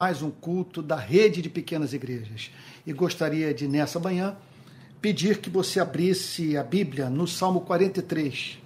[0.00, 2.50] mais um culto da rede de pequenas igrejas.
[2.86, 4.34] E gostaria de, nessa manhã,
[4.98, 8.58] pedir que você abrisse a Bíblia no Salmo 43,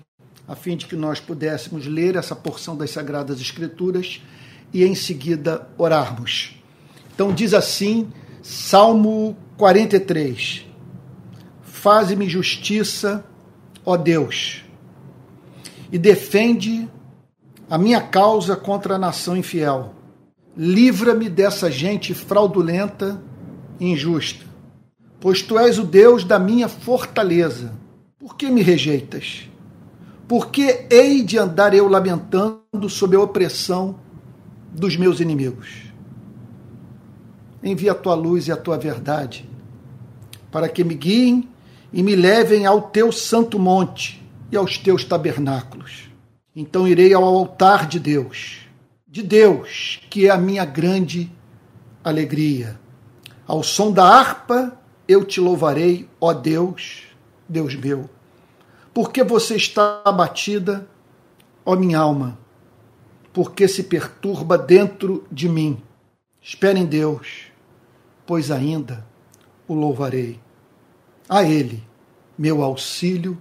[0.46, 4.22] a fim de que nós pudéssemos ler essa porção das Sagradas Escrituras
[4.72, 6.54] e em seguida orarmos.
[7.12, 10.64] Então diz assim, Salmo 43.
[11.62, 13.26] Faze-me justiça,
[13.84, 14.64] ó Deus,
[15.90, 16.88] e defende
[17.68, 19.96] a minha causa contra a nação infiel.
[20.56, 23.20] Livra-me dessa gente fraudulenta
[23.80, 24.44] e injusta,
[25.18, 27.72] pois tu és o Deus da minha fortaleza.
[28.18, 29.48] Por que me rejeitas?
[30.28, 33.96] Por que hei de andar eu lamentando sob a opressão
[34.72, 35.84] dos meus inimigos?
[37.62, 39.48] Envia a tua luz e a tua verdade,
[40.52, 41.48] para que me guiem
[41.92, 46.08] e me levem ao teu santo monte e aos teus tabernáculos.
[46.54, 48.63] Então irei ao altar de Deus,
[49.14, 51.30] de Deus, que é a minha grande
[52.02, 52.80] alegria.
[53.46, 57.04] Ao som da harpa eu te louvarei, ó Deus,
[57.48, 58.10] Deus meu.
[58.92, 60.88] Porque você está abatida,
[61.64, 62.36] ó minha alma?
[63.32, 65.80] Porque se perturba dentro de mim?
[66.42, 67.52] Espere em Deus,
[68.26, 69.06] pois ainda
[69.68, 70.40] o louvarei.
[71.28, 71.84] A Ele,
[72.36, 73.38] meu auxílio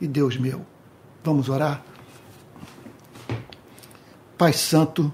[0.00, 0.64] e Deus meu.
[1.22, 1.84] Vamos orar?
[4.36, 5.12] Pai Santo,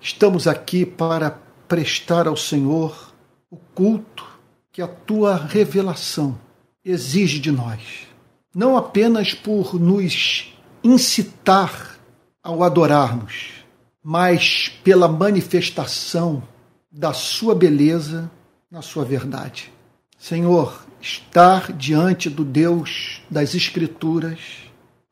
[0.00, 3.12] estamos aqui para prestar ao Senhor
[3.50, 4.24] o culto
[4.70, 6.38] que a tua revelação
[6.84, 8.08] exige de nós
[8.54, 11.98] não apenas por nos incitar
[12.42, 13.64] ao adorarmos,
[14.02, 16.42] mas pela manifestação
[16.90, 18.30] da sua beleza
[18.70, 19.72] na sua verdade.
[20.16, 24.67] Senhor, estar diante do Deus das Escrituras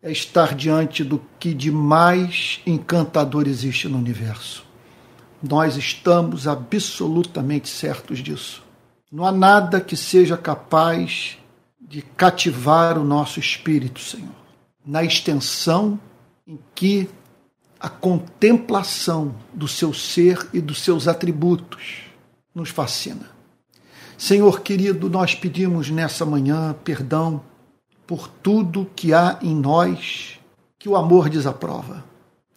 [0.06, 4.64] é estar diante do que de mais encantador existe no universo.
[5.42, 8.62] Nós estamos absolutamente certos disso.
[9.10, 11.36] Não há nada que seja capaz
[11.80, 14.30] de cativar o nosso espírito, Senhor,
[14.86, 15.98] na extensão
[16.46, 17.08] em que
[17.80, 22.04] a contemplação do seu ser e dos seus atributos
[22.54, 23.28] nos fascina.
[24.16, 27.42] Senhor querido, nós pedimos nessa manhã perdão
[28.06, 30.38] por tudo que há em nós
[30.78, 32.04] que o amor desaprova,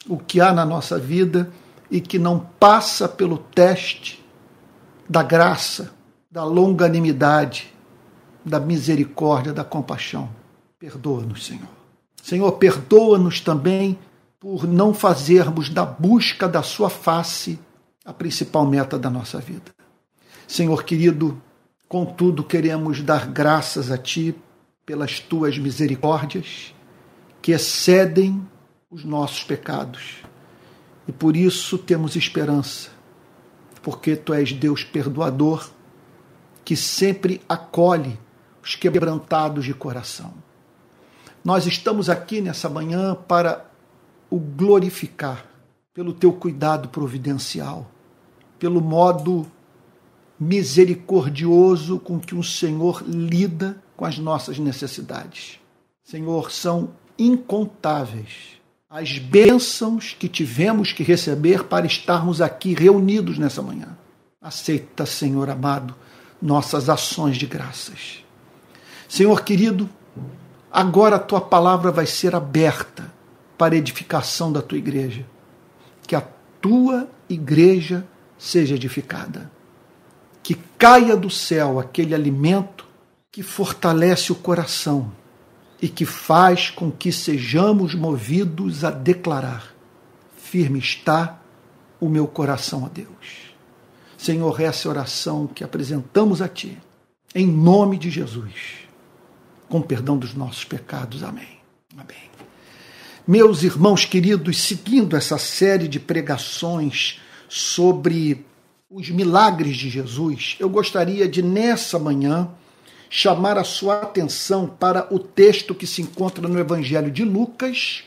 [0.07, 1.51] o que há na nossa vida
[1.89, 4.23] e que não passa pelo teste
[5.09, 5.91] da graça,
[6.29, 7.73] da longanimidade,
[8.45, 10.29] da misericórdia, da compaixão.
[10.77, 11.67] Perdoa-nos, Senhor.
[12.21, 13.97] Senhor, perdoa-nos também
[14.39, 17.59] por não fazermos da busca da Sua face
[18.05, 19.71] a principal meta da nossa vida.
[20.47, 21.41] Senhor querido,
[21.87, 24.35] contudo, queremos dar graças a Ti
[24.89, 26.73] pelas Tuas misericórdias
[27.43, 28.41] que excedem
[28.89, 30.15] os nossos pecados.
[31.07, 32.89] E por isso temos esperança,
[33.83, 35.69] porque Tu és Deus perdoador,
[36.65, 38.19] que sempre acolhe
[38.63, 40.33] os quebrantados de coração.
[41.45, 43.69] Nós estamos aqui nessa manhã para
[44.27, 45.45] o glorificar
[45.93, 47.91] pelo teu cuidado providencial,
[48.57, 49.45] pelo modo
[50.39, 55.59] misericordioso com que o Senhor lida com as nossas necessidades.
[56.01, 58.57] Senhor, são incontáveis
[58.89, 63.97] as bênçãos que tivemos que receber para estarmos aqui reunidos nessa manhã.
[64.41, 65.93] Aceita, Senhor amado,
[66.41, 68.23] nossas ações de graças.
[69.05, 69.89] Senhor querido,
[70.71, 73.11] agora a tua palavra vai ser aberta
[73.57, 75.25] para edificação da tua igreja.
[76.07, 76.23] Que a
[76.61, 78.07] tua igreja
[78.37, 79.51] seja edificada.
[80.41, 82.87] Que caia do céu aquele alimento
[83.31, 85.11] que fortalece o coração
[85.81, 89.73] e que faz com que sejamos movidos a declarar:
[90.37, 91.39] firme está
[91.99, 93.49] o meu coração a Deus.
[94.17, 96.77] Senhor, essa é oração que apresentamos a Ti,
[97.33, 98.89] em nome de Jesus
[99.69, 101.23] com perdão dos nossos pecados.
[101.23, 101.59] Amém.
[101.93, 102.29] Amém.
[103.25, 108.43] Meus irmãos queridos, seguindo essa série de pregações sobre
[108.89, 112.49] os milagres de Jesus, eu gostaria de, nessa manhã,
[113.09, 118.03] chamar a sua atenção para o texto que se encontra no Evangelho de Lucas,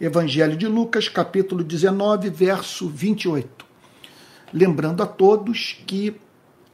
[0.00, 3.64] Evangelho de Lucas, capítulo 19, verso 28.
[4.52, 6.20] Lembrando a todos que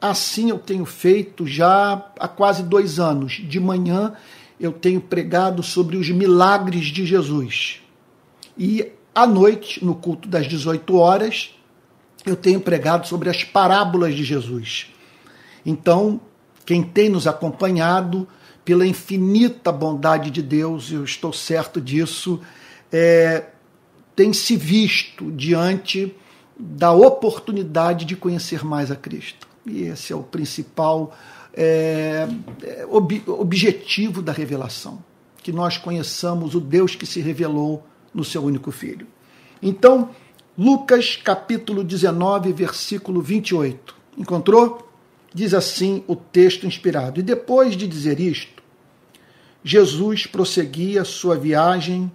[0.01, 3.33] Assim eu tenho feito já há quase dois anos.
[3.33, 4.13] De manhã
[4.59, 7.81] eu tenho pregado sobre os milagres de Jesus.
[8.57, 11.55] E à noite, no culto das 18 horas,
[12.25, 14.93] eu tenho pregado sobre as parábolas de Jesus.
[15.67, 16.21] Então,
[16.69, 18.29] quem tem nos acompanhado,
[18.63, 22.43] pela infinita bondade de Deus, eu estou certo disso,
[22.93, 23.47] é,
[24.15, 26.15] tem se visto diante
[26.55, 29.49] da oportunidade de conhecer mais a Cristo.
[29.65, 31.17] E esse é o principal
[31.55, 32.29] é,
[32.63, 35.03] é ob, objetivo da revelação:
[35.43, 37.83] que nós conheçamos o Deus que se revelou
[38.13, 39.07] no seu único filho.
[39.63, 40.11] Então,
[40.59, 43.97] Lucas capítulo 19, versículo 28.
[44.19, 44.88] Encontrou?
[45.39, 47.21] Diz assim o texto inspirado.
[47.21, 48.61] E depois de dizer isto,
[49.63, 52.11] Jesus prosseguia sua viagem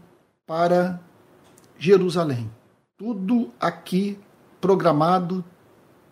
[0.45, 0.99] para
[1.79, 2.51] Jerusalém.
[2.97, 4.19] Tudo aqui
[4.59, 5.41] programado,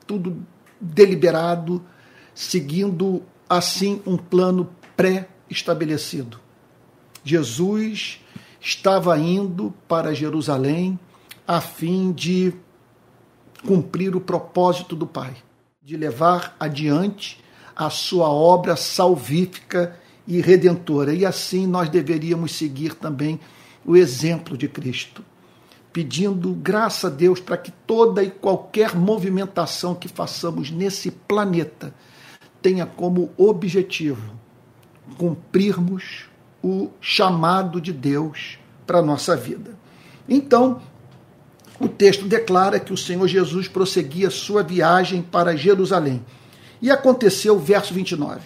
[0.08, 0.42] tudo
[0.80, 1.84] deliberado,
[2.34, 6.40] seguindo assim um plano pré-estabelecido.
[7.26, 8.22] Jesus
[8.62, 10.98] estava indo para Jerusalém
[11.46, 12.54] a fim de
[13.68, 15.36] cumprir o propósito do Pai,
[15.92, 17.38] de levar adiante
[17.76, 21.14] a sua obra salvífica e redentora.
[21.14, 23.38] E assim nós deveríamos seguir também
[23.86, 25.22] o exemplo de Cristo,
[25.92, 31.94] pedindo graça a Deus para que toda e qualquer movimentação que façamos nesse planeta
[32.62, 34.40] tenha como objetivo
[35.18, 36.30] cumprirmos
[36.64, 38.58] o chamado de Deus
[38.88, 39.78] para a nossa vida.
[40.30, 40.82] Então,
[41.86, 46.24] o texto declara que o Senhor Jesus prosseguia sua viagem para Jerusalém.
[46.82, 48.42] E aconteceu, verso 29,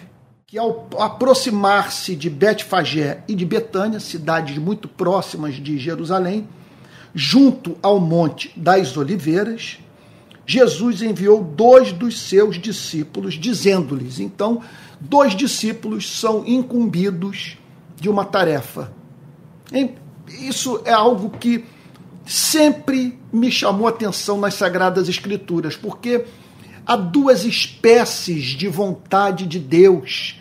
[0.46, 6.48] que ao aproximar-se de Betfagé e de Betânia, cidades muito próximas de Jerusalém,
[7.14, 9.78] junto ao Monte das Oliveiras,
[10.46, 14.62] Jesus enviou dois dos seus discípulos, dizendo-lhes: então,
[15.00, 17.58] dois discípulos são incumbidos
[18.00, 18.92] de uma tarefa.
[20.28, 21.64] Isso é algo que
[22.26, 26.26] sempre me chamou atenção nas Sagradas Escrituras, porque
[26.84, 30.40] há duas espécies de vontade de Deus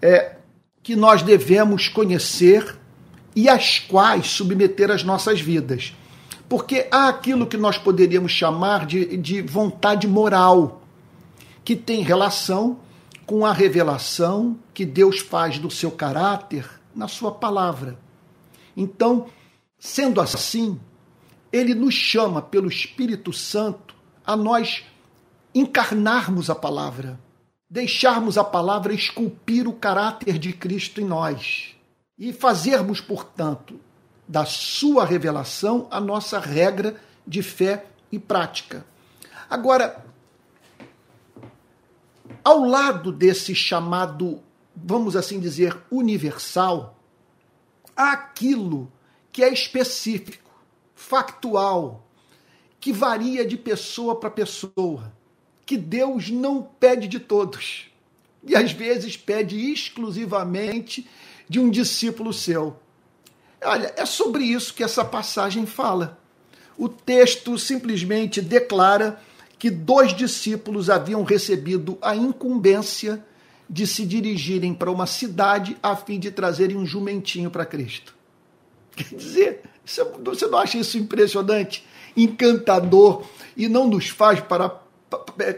[0.00, 0.36] é,
[0.82, 2.78] que nós devemos conhecer
[3.34, 5.94] e às quais submeter as nossas vidas.
[6.48, 10.82] Porque há aquilo que nós poderíamos chamar de, de vontade moral,
[11.64, 12.78] que tem relação
[13.24, 17.98] com a revelação que Deus faz do seu caráter na sua palavra.
[18.76, 19.26] Então,
[19.78, 20.78] sendo assim,
[21.52, 23.94] ele nos chama pelo Espírito Santo
[24.24, 24.84] a nós
[25.54, 27.20] encarnarmos a palavra,
[27.68, 31.76] deixarmos a palavra esculpir o caráter de Cristo em nós
[32.18, 33.78] e fazermos, portanto,
[34.26, 36.96] da sua revelação a nossa regra
[37.26, 38.86] de fé e prática.
[39.50, 40.04] Agora,
[42.42, 44.40] ao lado desse chamado,
[44.74, 46.98] vamos assim dizer, universal,
[47.94, 48.90] há aquilo
[49.30, 50.41] que é específico
[51.02, 52.06] factual,
[52.80, 55.12] que varia de pessoa para pessoa,
[55.66, 57.90] que Deus não pede de todos.
[58.44, 61.08] E às vezes pede exclusivamente
[61.48, 62.76] de um discípulo seu.
[63.62, 66.18] Olha, é sobre isso que essa passagem fala.
[66.78, 69.20] O texto simplesmente declara
[69.58, 73.24] que dois discípulos haviam recebido a incumbência
[73.68, 78.14] de se dirigirem para uma cidade a fim de trazerem um jumentinho para Cristo.
[78.96, 81.84] Quer dizer, você não acha isso impressionante,
[82.16, 83.24] encantador
[83.56, 84.80] e não nos faz para,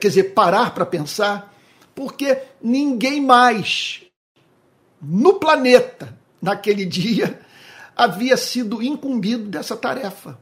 [0.01, 1.55] quer dizer, parar para pensar?
[1.95, 4.03] Porque ninguém mais
[5.01, 7.41] no planeta naquele dia
[7.95, 10.39] havia sido incumbido dessa tarefa.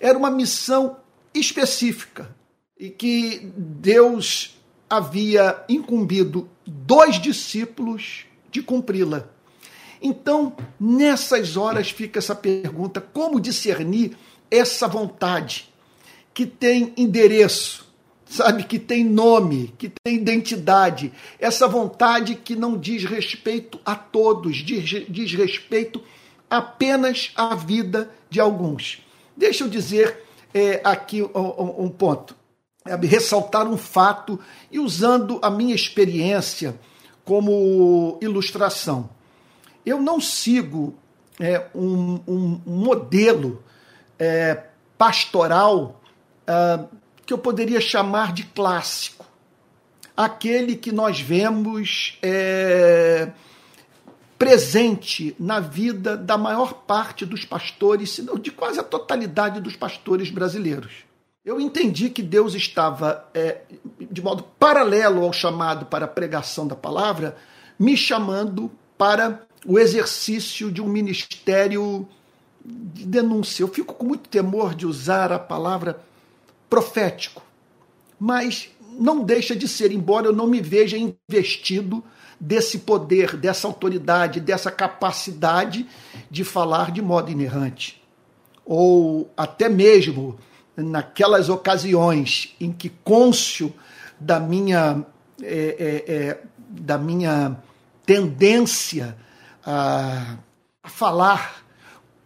[0.00, 0.96] Era uma missão
[1.34, 2.34] específica
[2.78, 4.56] e que Deus
[4.88, 9.28] havia incumbido dois discípulos de cumpri-la.
[10.02, 14.16] Então, nessas horas fica essa pergunta: como discernir
[14.50, 15.68] essa vontade
[16.32, 17.86] que tem endereço,
[18.24, 24.56] sabe, que tem nome, que tem identidade, essa vontade que não diz respeito a todos,
[24.58, 26.02] diz, diz respeito
[26.48, 29.04] apenas à vida de alguns.
[29.36, 32.34] Deixa eu dizer é, aqui um, um ponto,
[32.84, 34.38] é, ressaltar um fato
[34.70, 36.78] e usando a minha experiência
[37.24, 39.08] como ilustração.
[39.90, 40.94] Eu não sigo
[41.40, 43.60] é, um, um, modelo
[44.16, 44.66] é,
[44.96, 46.00] pastoral
[46.46, 46.84] é,
[47.26, 49.26] que eu poderia chamar de clássico.
[50.16, 53.32] Aquele que nós vemos é,
[54.38, 59.74] presente na vida da maior parte dos pastores, se não de quase a totalidade dos
[59.74, 61.04] pastores brasileiros.
[61.44, 63.62] Eu entendi que Deus estava, é,
[63.98, 67.36] de modo paralelo ao chamado para a pregação da palavra,
[67.76, 72.08] me chamando para o exercício de um ministério
[72.64, 73.62] de denúncia.
[73.62, 76.00] Eu fico com muito temor de usar a palavra
[76.68, 77.42] profético,
[78.18, 82.02] mas não deixa de ser, embora eu não me veja investido
[82.38, 85.86] desse poder, dessa autoridade, dessa capacidade
[86.30, 88.02] de falar de modo inerrante,
[88.64, 90.38] ou até mesmo
[90.76, 93.72] naquelas ocasiões em que cônscio
[94.18, 95.04] da minha,
[95.42, 97.56] é, é, é, da minha
[98.06, 99.16] tendência
[99.70, 100.36] a,
[100.82, 101.62] a falar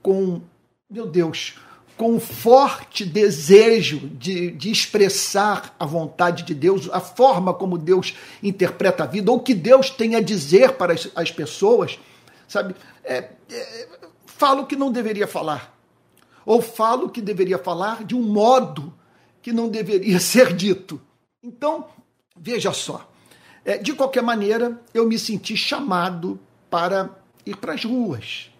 [0.02, 0.40] com,
[0.88, 1.58] meu Deus,
[1.96, 9.04] com forte desejo de, de expressar a vontade de Deus, a forma como Deus interpreta
[9.04, 11.98] a vida, ou que Deus tem a dizer para as, as pessoas,
[12.48, 12.74] sabe?
[13.04, 13.88] É, é,
[14.26, 15.72] falo que não deveria falar.
[16.46, 18.92] Ou falo que deveria falar de um modo
[19.42, 21.00] que não deveria ser dito.
[21.42, 21.86] Então,
[22.36, 23.08] veja só.
[23.64, 28.50] É, de qualquer maneira, eu me senti chamado para ir para as ruas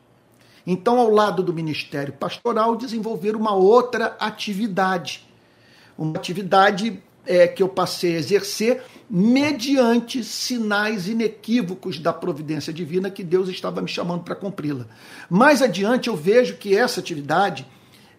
[0.67, 5.27] então, ao lado do ministério pastoral, desenvolver uma outra atividade.
[5.97, 13.23] Uma atividade é, que eu passei a exercer mediante sinais inequívocos da providência divina que
[13.23, 14.87] Deus estava me chamando para cumpri-la.
[15.29, 17.67] Mais adiante, eu vejo que essa atividade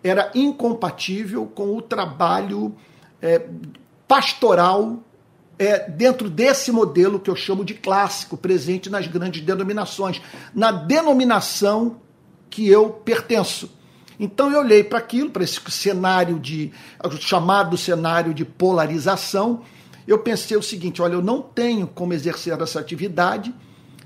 [0.04, 2.76] era incompatível com o trabalho
[3.20, 3.44] é,
[4.08, 5.04] pastoral
[5.58, 10.22] é, dentro desse modelo que eu chamo de clássico, presente nas grandes denominações,
[10.54, 11.98] na denominação
[12.50, 13.70] que eu pertenço.
[14.20, 16.72] Então eu olhei para aquilo, para esse cenário de
[17.20, 19.62] chamado cenário de polarização,
[20.08, 23.54] eu pensei o seguinte, olha, eu não tenho como exercer essa atividade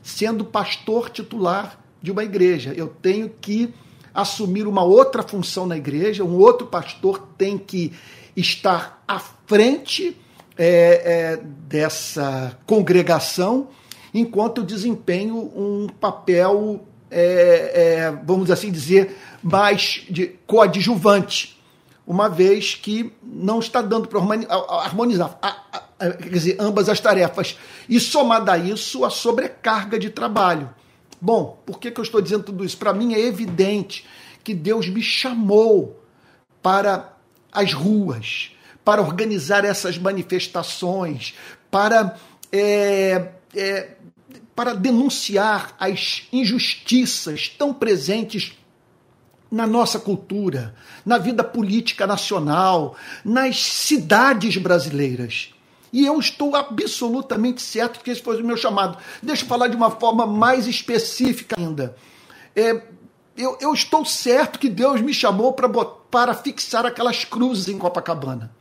[0.01, 2.73] sendo pastor titular de uma igreja.
[2.73, 3.73] Eu tenho que
[4.13, 7.93] assumir uma outra função na igreja, um outro pastor tem que
[8.35, 10.15] estar à frente
[10.59, 13.69] é, é, dessa congregação,
[14.13, 21.59] enquanto desempenho um papel é, é, vamos assim dizer, mais de coadjuvante,
[22.05, 25.57] uma vez que não está dando para harmonizar a,
[25.99, 27.57] a, quer dizer, ambas as tarefas.
[27.87, 30.69] E somada a isso, a sobrecarga de trabalho.
[31.21, 32.77] Bom, por que, que eu estou dizendo tudo isso?
[32.77, 34.05] Para mim é evidente
[34.43, 36.03] que Deus me chamou
[36.61, 37.13] para
[37.51, 38.51] as ruas,
[38.83, 41.35] para organizar essas manifestações,
[41.69, 42.17] para
[42.51, 43.89] é, é,
[44.55, 48.57] para denunciar as injustiças tão presentes
[49.49, 55.53] na nossa cultura, na vida política nacional, nas cidades brasileiras.
[55.91, 58.97] E eu estou absolutamente certo que esse foi o meu chamado.
[59.23, 61.95] Deixa eu falar de uma forma mais específica ainda.
[62.55, 62.83] É,
[63.37, 68.58] eu, eu, estou certo que Deus me chamou para, para fixar aquelas cruzes em Copacabana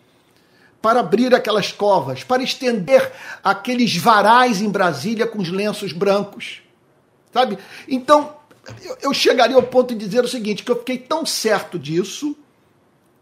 [0.80, 6.62] para abrir aquelas covas, para estender aqueles varais em Brasília com os lenços brancos.
[7.32, 7.58] Sabe?
[7.87, 8.37] Então,
[9.02, 12.37] eu chegaria ao ponto de dizer o seguinte: que eu fiquei tão certo disso,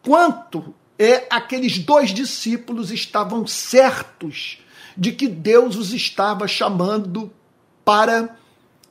[0.02, 4.58] quanto é aqueles dois discípulos estavam certos
[4.96, 7.30] de que Deus os estava chamando
[7.84, 8.36] para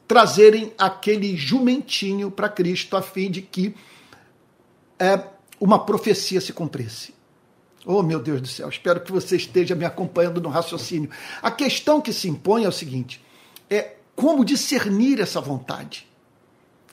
[0.08, 3.76] trazerem aquele jumentinho para Cristo, a fim de que
[5.00, 5.20] é,
[5.60, 7.15] uma profecia se cumprisse.
[7.86, 11.10] Oh, meu Deus do céu, espero que você esteja me acompanhando no raciocínio.
[11.42, 13.24] A questão que se impõe é o seguinte:
[13.70, 16.08] é como discernir essa vontade.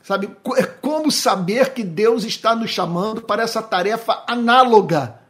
[0.03, 0.29] Sabe?
[0.57, 5.21] É como saber que Deus está nos chamando para essa tarefa análoga.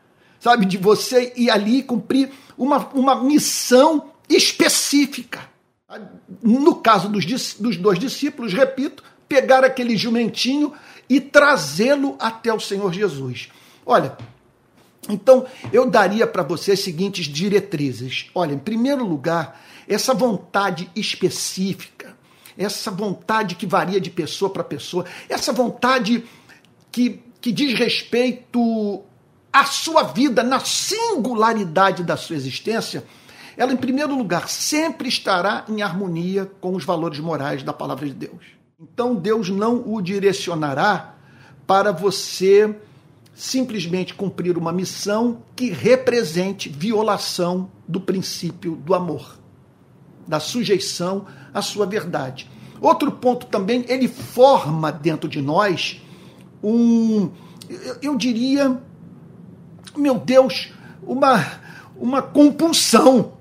[0.41, 0.65] Sabe?
[0.65, 5.41] De você ir ali cumprir uma, uma missão específica.
[6.43, 10.73] No caso dos, dos dois discípulos, repito, pegar aquele jumentinho
[11.09, 13.51] e trazê-lo até o Senhor Jesus.
[13.85, 14.17] Olha,
[15.09, 18.31] então, eu daria para você as seguintes diretrizes.
[18.35, 22.17] Olha, em primeiro lugar, essa vontade específica,
[22.57, 26.25] essa vontade que varia de pessoa para pessoa, essa vontade
[26.91, 29.03] que, que diz respeito
[29.53, 33.05] à sua vida, na singularidade da sua existência,
[33.57, 38.15] ela, em primeiro lugar, sempre estará em harmonia com os valores morais da palavra de
[38.15, 38.45] Deus.
[38.81, 41.17] Então, Deus não o direcionará
[41.67, 42.75] para você
[43.35, 49.39] simplesmente cumprir uma missão que represente violação do princípio do amor,
[50.27, 52.51] da sujeição à sua verdade.
[52.81, 56.01] Outro ponto também, ele forma dentro de nós
[56.63, 57.31] um,
[58.01, 58.81] eu diria,
[59.97, 60.73] meu Deus,
[61.03, 61.45] uma,
[61.97, 63.33] uma compulsão.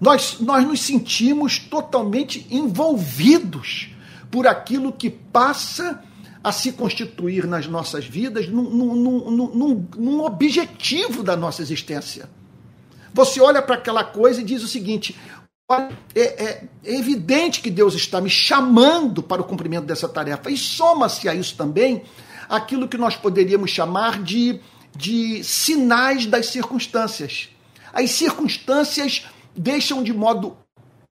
[0.00, 3.90] Nós, nós nos sentimos totalmente envolvidos
[4.30, 6.02] por aquilo que passa
[6.46, 12.30] a se constituir nas nossas vidas num, num, num, num objetivo da nossa existência.
[13.12, 15.16] Você olha para aquela coisa e diz o seguinte:
[15.68, 20.48] é, é, é, evidente que Deus está me chamando para o cumprimento dessa tarefa.
[20.48, 22.04] E soma-se a isso também
[22.48, 24.60] aquilo que nós poderíamos chamar de,
[24.94, 27.48] de sinais das circunstâncias.
[27.92, 29.26] As circunstâncias
[29.56, 30.56] deixam de modo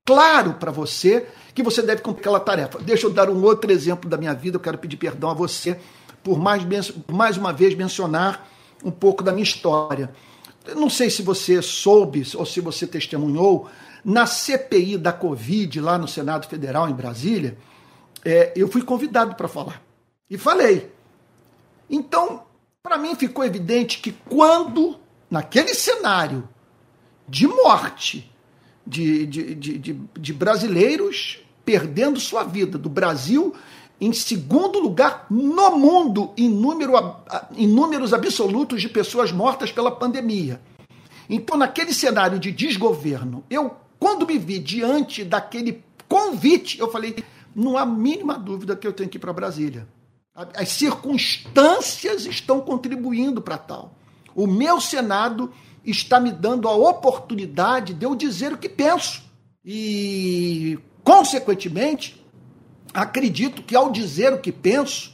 [0.05, 2.79] claro para você que você deve cumprir aquela tarefa.
[2.79, 5.79] Deixa eu dar um outro exemplo da minha vida, eu quero pedir perdão a você
[6.21, 6.63] por mais,
[7.07, 8.49] mais uma vez mencionar
[8.83, 10.13] um pouco da minha história.
[10.75, 13.69] não sei se você soube ou se você testemunhou,
[14.03, 17.57] na CPI da Covid, lá no Senado Federal, em Brasília,
[18.23, 19.81] é, eu fui convidado para falar.
[20.29, 20.91] E falei.
[21.89, 22.43] Então,
[22.83, 26.47] para mim ficou evidente que quando, naquele cenário
[27.27, 28.31] de morte
[28.85, 33.53] de, de, de, de, de brasileiros perdendo sua vida, do Brasil
[33.99, 36.93] em segundo lugar no mundo em, número,
[37.55, 40.61] em números absolutos de pessoas mortas pela pandemia.
[41.29, 47.15] Então, naquele cenário de desgoverno, eu, quando me vi diante daquele convite, eu falei:
[47.55, 49.87] não há mínima dúvida que eu tenho que ir para Brasília.
[50.53, 53.95] As circunstâncias estão contribuindo para tal.
[54.35, 55.51] O meu Senado
[55.85, 59.23] está me dando a oportunidade de eu dizer o que penso.
[59.63, 62.19] E, consequentemente,
[62.91, 65.13] acredito que ao dizer o que penso,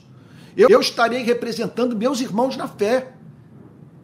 [0.55, 3.11] eu, estarei representando meus irmãos na fé.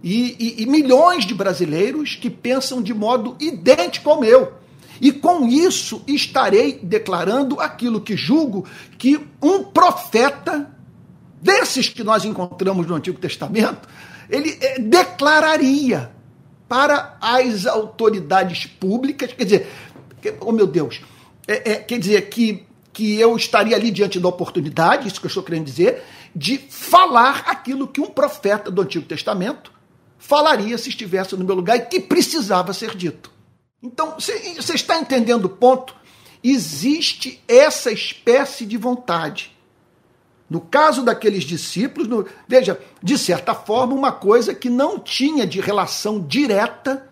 [0.04, 4.54] E, e, e, milhões de brasileiros que pensam de modo idêntico ao meu.
[5.02, 8.66] E com isso estarei declarando aquilo que julgo
[8.98, 10.72] que um profeta,
[11.42, 13.88] desses que nós encontramos no Antigo Testamento,
[14.30, 16.12] ele eh, declararia
[16.68, 19.68] para as autoridades públicas, quer dizer,
[20.42, 21.02] oh meu Deus,
[21.48, 25.30] é, é, quer dizer que que eu estaria ali diante da oportunidade, isso que eu
[25.30, 26.02] estou querendo dizer,
[26.36, 29.72] de falar aquilo que um profeta do Antigo Testamento
[30.18, 33.32] falaria se estivesse no meu lugar e que precisava ser dito.
[33.84, 35.96] Então, você está entendendo o ponto?
[36.44, 39.56] Existe essa espécie de vontade.
[40.50, 45.62] No caso daqueles discípulos, no, veja, de certa forma, uma coisa que não tinha de
[45.62, 47.08] relação direta,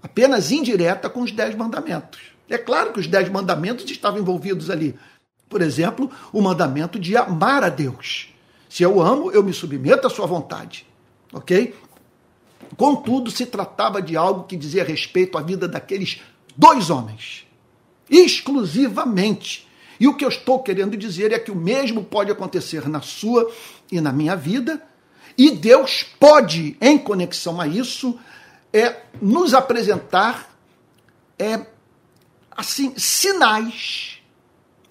[0.00, 2.35] apenas indireta, com os dez mandamentos.
[2.48, 4.94] É claro que os dez mandamentos estavam envolvidos ali,
[5.48, 8.32] por exemplo, o mandamento de amar a Deus.
[8.68, 10.86] Se eu amo, eu me submeto à sua vontade.
[11.32, 11.74] Ok?
[12.76, 16.20] Contudo, se tratava de algo que dizia respeito à vida daqueles
[16.56, 17.46] dois homens.
[18.08, 19.66] Exclusivamente.
[19.98, 23.50] E o que eu estou querendo dizer é que o mesmo pode acontecer na sua
[23.90, 24.82] e na minha vida,
[25.38, 28.18] e Deus pode, em conexão a isso,
[28.72, 30.54] é, nos apresentar
[31.38, 31.66] é,
[32.56, 34.18] assim sinais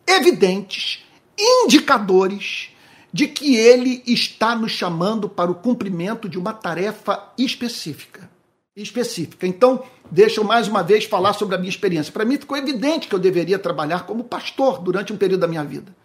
[0.07, 1.03] evidentes,
[1.37, 2.69] indicadores
[3.11, 8.29] de que ele está nos chamando para o cumprimento de uma tarefa específica.
[8.75, 9.47] Específica.
[9.47, 12.11] Então, deixa eu mais uma vez falar sobre a minha experiência.
[12.11, 15.63] Para mim ficou evidente que eu deveria trabalhar como pastor durante um período da minha
[15.63, 15.95] vida.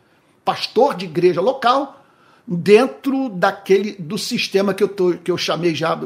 [0.44, 2.00] Pastor de igreja local,
[2.46, 5.98] dentro daquele do sistema que eu, tô, que eu chamei já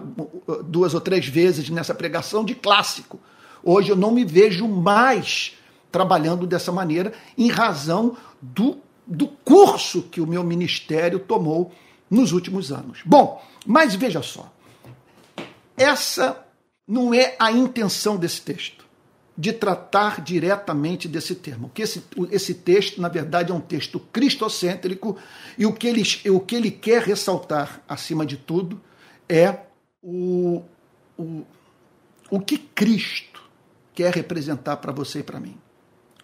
[0.64, 3.20] duas ou três vezes nessa pregação de clássico.
[3.64, 5.56] Hoje eu não me vejo mais
[5.90, 11.72] trabalhando dessa maneira em razão do, do curso que o meu ministério tomou
[12.10, 13.00] nos últimos anos.
[13.06, 14.52] Bom, mas veja só.
[15.76, 16.44] Essa
[16.86, 18.84] não é a intenção desse texto,
[19.36, 21.70] de tratar diretamente desse termo.
[21.72, 25.16] Que esse, esse texto, na verdade, é um texto cristocêntrico
[25.56, 28.80] e o que ele, o que ele quer ressaltar, acima de tudo,
[29.28, 29.58] é
[30.02, 30.62] o,
[31.16, 31.42] o,
[32.30, 33.33] o que Cristo
[33.94, 35.56] quer representar para você e para mim.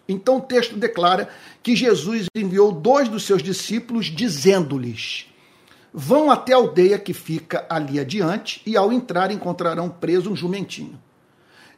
[0.07, 1.29] Então o texto declara
[1.63, 5.27] que Jesus enviou dois dos seus discípulos, dizendo-lhes:
[5.93, 10.99] Vão até a aldeia que fica ali adiante, e ao entrar encontrarão preso um jumentinho.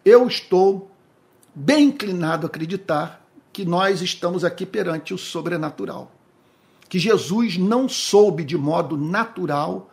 [0.04, 0.92] Eu estou
[1.54, 6.12] bem inclinado a acreditar que nós estamos aqui perante o sobrenatural.
[6.90, 9.92] Que Jesus não soube de modo natural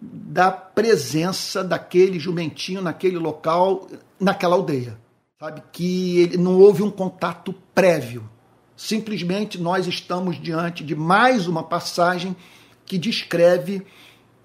[0.00, 4.96] da presença daquele jumentinho naquele local, naquela aldeia
[5.40, 5.62] sabe?
[5.72, 8.28] Que não houve um contato prévio.
[8.76, 12.36] Simplesmente nós estamos diante de mais uma passagem
[12.84, 13.82] que descreve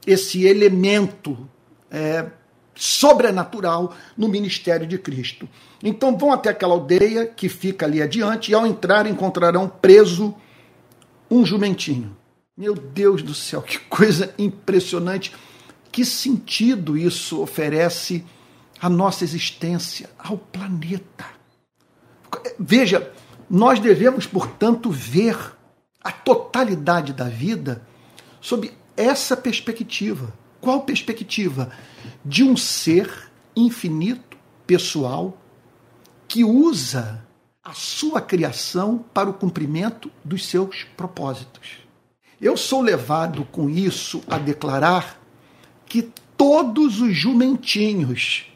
[0.08, 1.38] esse elemento
[1.91, 2.27] é,
[2.73, 5.49] sobrenatural no ministério de Cristo.
[5.84, 10.34] Então vão até aquela aldeia que fica ali adiante e ao entrar encontrarão preso
[11.29, 12.15] um jumentinho.
[12.55, 15.34] Meu Deus do céu, que coisa impressionante!
[15.91, 18.23] Que sentido isso oferece
[18.86, 21.26] a nossa existência, ao planeta.
[22.60, 23.12] Veja,
[23.50, 25.36] nós devemos, portanto, ver
[26.04, 27.82] a totalidade da vida
[28.39, 30.32] sob essa perspectiva.
[30.62, 31.71] Qual perspectiva?
[32.24, 35.36] De um ser infinito, pessoal,
[36.28, 37.26] que usa
[37.63, 41.80] a sua criação para o cumprimento dos seus propósitos.
[42.39, 45.19] Eu sou levado com isso a declarar
[45.88, 46.04] que
[46.38, 48.52] todos os jumentinhos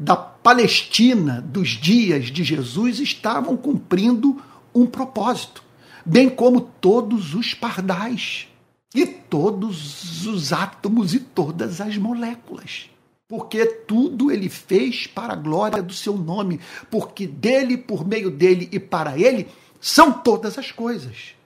[0.00, 4.42] da Palestina dos dias de Jesus estavam cumprindo
[4.74, 5.62] um propósito,
[6.06, 8.46] bem como todos os pardais.
[8.92, 12.90] e todos os átomos e todas as moléculas.
[13.28, 16.58] Porque tudo ele fez para a glória do seu nome,
[16.90, 19.46] porque dele, por meio dele e para ele
[19.80, 21.36] são todas as coisas.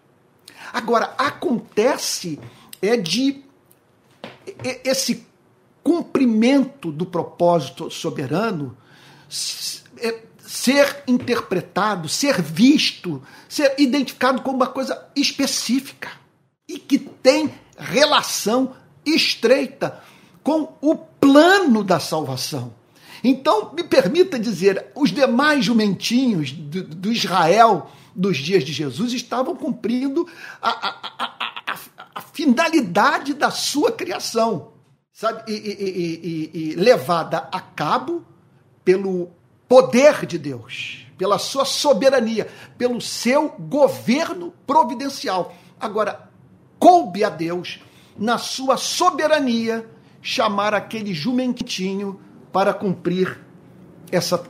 [0.73, 2.41] Agora, acontece
[2.81, 3.43] é de
[4.83, 5.27] esse
[5.85, 8.77] cumprimento do propósito soberano
[9.99, 16.11] é, ser interpretado, ser visto, ser identificado como uma coisa específica
[16.67, 20.03] e que tem relação estreita
[20.43, 22.75] com o plano da salvação.
[23.23, 29.57] Então, me permita dizer, os demais jumentinhos do, do Israel dos dias de Jesus estavam
[29.57, 30.29] cumprindo
[30.61, 31.81] a, a, a,
[32.15, 34.74] a finalidade da sua criação,
[35.15, 35.45] sabe?
[35.47, 38.25] E, e, e, e, levada a cabo
[38.85, 39.31] pelo
[39.69, 45.55] poder de Deus, pela sua soberania, pelo seu governo providencial.
[45.81, 46.29] Agora,
[46.79, 47.81] coube a Deus,
[48.19, 49.89] na sua soberania,
[50.21, 52.21] chamar aquele jumentinho
[52.53, 53.41] para cumprir
[54.11, 54.45] essa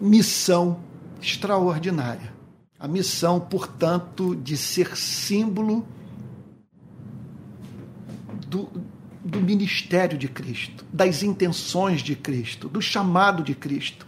[0.00, 0.80] missão
[1.20, 2.32] extraordinária.
[2.78, 5.86] A missão, portanto, de ser símbolo
[8.46, 8.68] do,
[9.24, 14.06] do ministério de Cristo, das intenções de Cristo, do chamado de Cristo,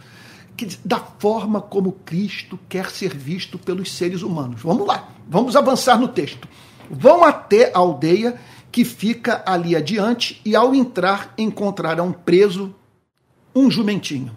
[0.55, 4.61] que, da forma como Cristo quer ser visto pelos seres humanos.
[4.61, 6.47] Vamos lá, vamos avançar no texto.
[6.89, 8.39] Vão até a aldeia
[8.71, 12.75] que fica ali adiante e, ao entrar, encontrarão preso
[13.55, 14.35] um jumentinho,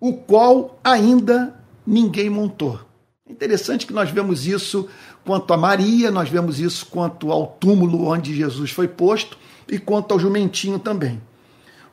[0.00, 1.54] o qual ainda
[1.86, 2.80] ninguém montou.
[3.26, 4.86] Interessante que nós vemos isso
[5.24, 10.12] quanto a Maria, nós vemos isso quanto ao túmulo onde Jesus foi posto e quanto
[10.12, 11.22] ao jumentinho também.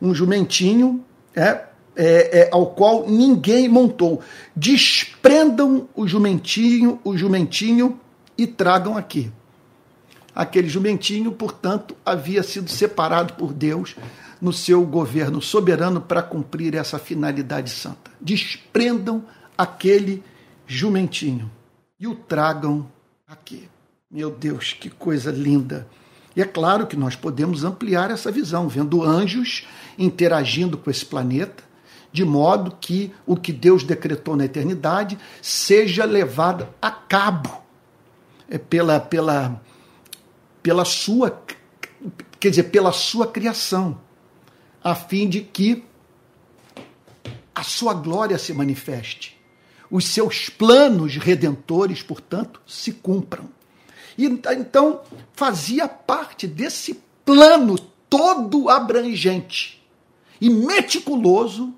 [0.01, 1.63] Um jumentinho é,
[1.95, 4.19] é, é, ao qual ninguém montou.
[4.53, 7.97] Desprendam o jumentinho, o jumentinho
[8.37, 9.31] e tragam aqui.
[10.35, 13.95] Aquele jumentinho, portanto, havia sido separado por Deus
[14.41, 18.11] no seu governo soberano para cumprir essa finalidade santa.
[18.19, 19.23] Desprendam
[19.57, 20.30] aquele jumentinho
[21.99, 22.89] e o tragam
[23.27, 23.67] aqui.
[24.09, 25.85] Meu Deus, que coisa linda!
[26.33, 31.61] E é claro que nós podemos ampliar essa visão, vendo anjos interagindo com esse planeta,
[32.09, 37.61] de modo que o que Deus decretou na eternidade seja levado a cabo
[38.49, 39.61] é, pela, pela,
[40.63, 41.37] pela sua,
[42.39, 43.99] quer dizer, pela sua criação,
[44.81, 45.83] a fim de que
[47.53, 49.40] a sua glória se manifeste
[49.91, 53.49] os seus planos redentores, portanto, se cumpram.
[54.17, 55.01] E, então,
[55.33, 57.77] fazia parte desse plano
[58.09, 59.85] todo abrangente
[60.39, 61.75] e meticuloso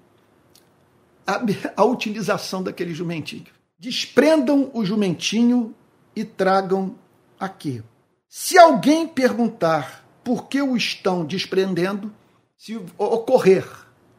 [1.26, 1.42] a,
[1.76, 3.48] a utilização daquele jumentinho.
[3.80, 5.76] Desprendam o jumentinho
[6.16, 6.96] e tragam
[7.40, 7.84] aqui.
[8.30, 12.14] Se alguém perguntar por que o estão desprendendo,
[12.58, 13.68] se ocorrer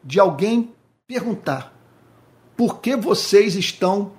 [0.03, 0.71] de alguém
[1.07, 1.74] perguntar
[2.55, 4.13] por que vocês estão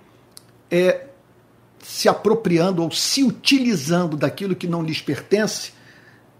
[0.70, 1.06] é,
[1.82, 5.72] se apropriando ou se utilizando daquilo que não lhes pertence,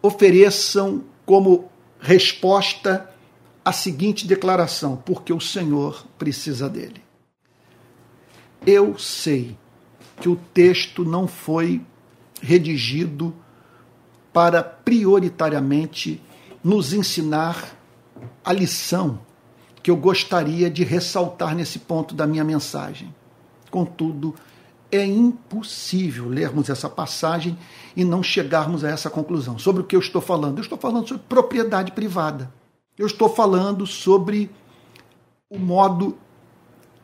[0.02, 3.10] ofereçam como resposta
[3.64, 7.02] a seguinte declaração: porque o Senhor precisa dele.
[8.66, 9.56] Eu sei
[10.20, 11.80] que o texto não foi
[12.40, 13.34] redigido
[14.32, 16.20] para prioritariamente
[16.62, 17.76] nos ensinar
[18.44, 19.20] a lição
[19.86, 23.14] que eu gostaria de ressaltar nesse ponto da minha mensagem.
[23.70, 24.34] Contudo,
[24.90, 27.56] é impossível lermos essa passagem
[27.94, 29.60] e não chegarmos a essa conclusão.
[29.60, 30.58] Sobre o que eu estou falando?
[30.58, 32.52] Eu estou falando sobre propriedade privada.
[32.98, 34.50] Eu estou falando sobre
[35.48, 36.18] o modo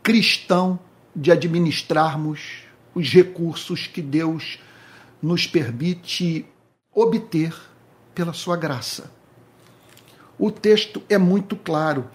[0.02, 0.76] cristão
[1.14, 2.64] de administrarmos
[2.96, 4.58] os recursos que Deus
[5.22, 6.44] nos permite
[6.92, 7.54] obter
[8.12, 9.08] pela sua graça.
[10.36, 12.10] O texto é muito claro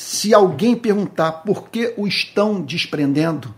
[0.00, 3.54] se alguém perguntar por que o estão desprendendo,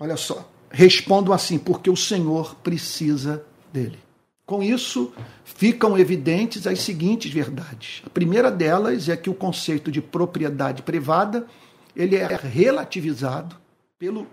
[0.00, 3.96] olha só, respondam assim: porque o Senhor precisa dele.
[4.44, 5.12] Com isso,
[5.44, 8.02] ficam evidentes as seguintes verdades.
[8.04, 11.46] A primeira delas é que o conceito de propriedade privada
[11.94, 13.56] ele é relativizado
[13.96, 14.26] pelo,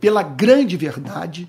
[0.00, 1.48] pela grande verdade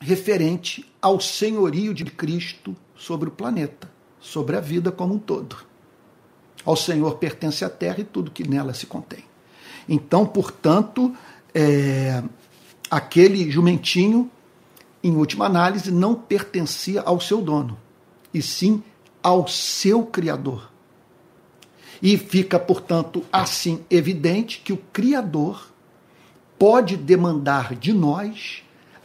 [0.00, 5.75] referente ao senhorio de Cristo sobre o planeta, sobre a vida como um todo.
[6.66, 9.24] Ao Senhor pertence a terra e tudo que nela se contém.
[9.88, 11.14] Então, portanto,
[11.54, 12.22] é,
[12.90, 14.28] aquele jumentinho,
[15.02, 17.78] em última análise, não pertencia ao seu dono,
[18.34, 18.82] e sim
[19.22, 20.72] ao seu Criador.
[22.02, 25.70] E fica, portanto, assim evidente que o Criador
[26.58, 28.62] pode demandar de nós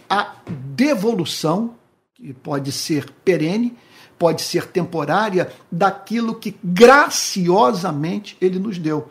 [0.10, 1.76] a devolução,
[2.14, 3.78] que pode ser perene,
[4.22, 9.10] pode ser temporária daquilo que graciosamente ele nos deu.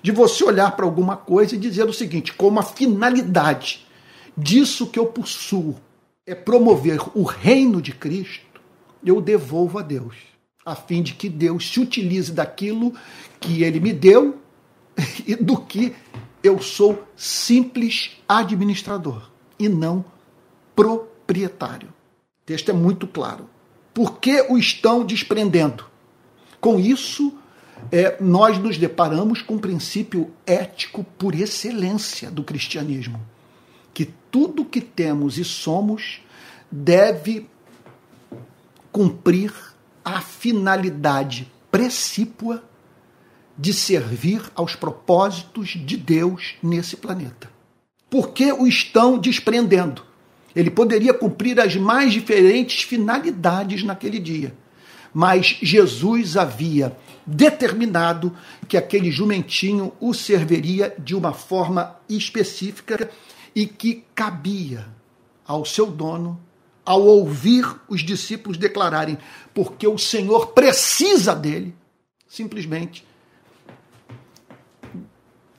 [0.00, 3.84] De você olhar para alguma coisa e dizer o seguinte, como a finalidade
[4.36, 5.74] disso que eu possuo
[6.24, 8.60] é promover o reino de Cristo,
[9.04, 10.14] eu devolvo a Deus,
[10.64, 12.94] a fim de que Deus se utilize daquilo
[13.40, 14.38] que ele me deu
[15.26, 15.92] e do que
[16.40, 20.04] eu sou simples administrador e não
[20.76, 21.88] proprietário.
[21.88, 23.50] O texto é muito claro.
[23.92, 25.84] Por que o estão desprendendo?
[26.60, 27.34] Com isso,
[27.90, 33.20] é, nós nos deparamos com um princípio ético por excelência do cristianismo,
[33.92, 36.20] que tudo que temos e somos
[36.70, 37.48] deve
[38.90, 39.52] cumprir
[40.04, 42.62] a finalidade precípua
[43.56, 47.50] de servir aos propósitos de Deus nesse planeta.
[48.08, 50.04] Por que o estão desprendendo?
[50.54, 54.54] Ele poderia cumprir as mais diferentes finalidades naquele dia.
[55.12, 58.34] Mas Jesus havia determinado
[58.66, 63.10] que aquele jumentinho o serviria de uma forma específica
[63.54, 64.86] e que cabia
[65.46, 66.40] ao seu dono,
[66.84, 69.18] ao ouvir os discípulos declararem,
[69.54, 71.74] porque o Senhor precisa dele,
[72.26, 73.06] simplesmente.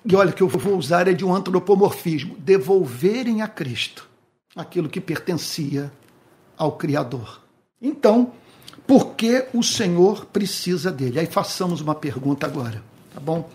[0.05, 4.12] E olha, que eu vou usar é de um antropomorfismo: devolverem a Cristo
[4.55, 5.91] aquilo que pertencia
[6.57, 7.41] ao Criador.
[7.81, 8.33] Então,
[8.87, 11.19] por que o Senhor precisa dele?
[11.19, 13.49] Aí façamos uma pergunta agora, tá bom?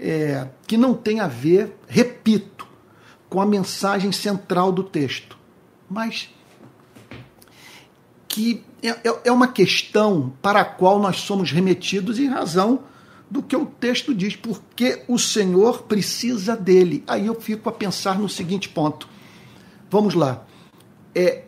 [0.00, 2.66] É, que não tem a ver, repito,
[3.28, 5.38] com a mensagem central do texto,
[5.88, 6.28] mas
[8.26, 12.80] que é, é, é uma questão para a qual nós somos remetidos em razão
[13.30, 17.02] do que o texto diz, porque o Senhor precisa dele.
[17.06, 19.08] Aí eu fico a pensar no seguinte ponto:
[19.92, 20.46] Vamos lá.
[21.14, 21.42] É,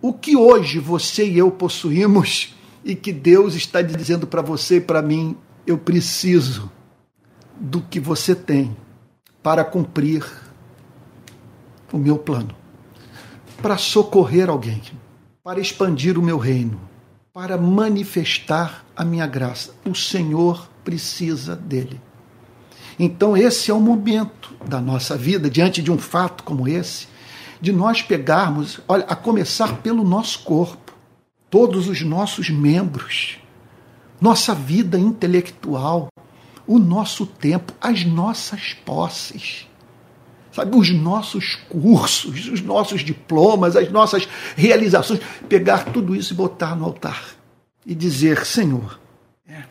[0.00, 4.80] o que hoje você e eu possuímos e que Deus está dizendo para você e
[4.80, 6.72] para mim, eu preciso
[7.54, 8.74] do que você tem
[9.42, 10.24] para cumprir
[11.92, 12.56] o meu plano,
[13.60, 14.80] para socorrer alguém,
[15.44, 16.80] para expandir o meu reino,
[17.30, 19.74] para manifestar a minha graça.
[19.84, 22.00] O Senhor precisa dele.
[22.98, 27.11] Então, esse é o momento da nossa vida, diante de um fato como esse,
[27.62, 30.92] de nós pegarmos, olha, a começar pelo nosso corpo,
[31.48, 33.38] todos os nossos membros,
[34.20, 36.08] nossa vida intelectual,
[36.66, 39.68] o nosso tempo, as nossas posses,
[40.50, 46.74] sabe, os nossos cursos, os nossos diplomas, as nossas realizações, pegar tudo isso e botar
[46.74, 47.22] no altar
[47.86, 48.98] e dizer: Senhor,
[49.46, 49.62] é,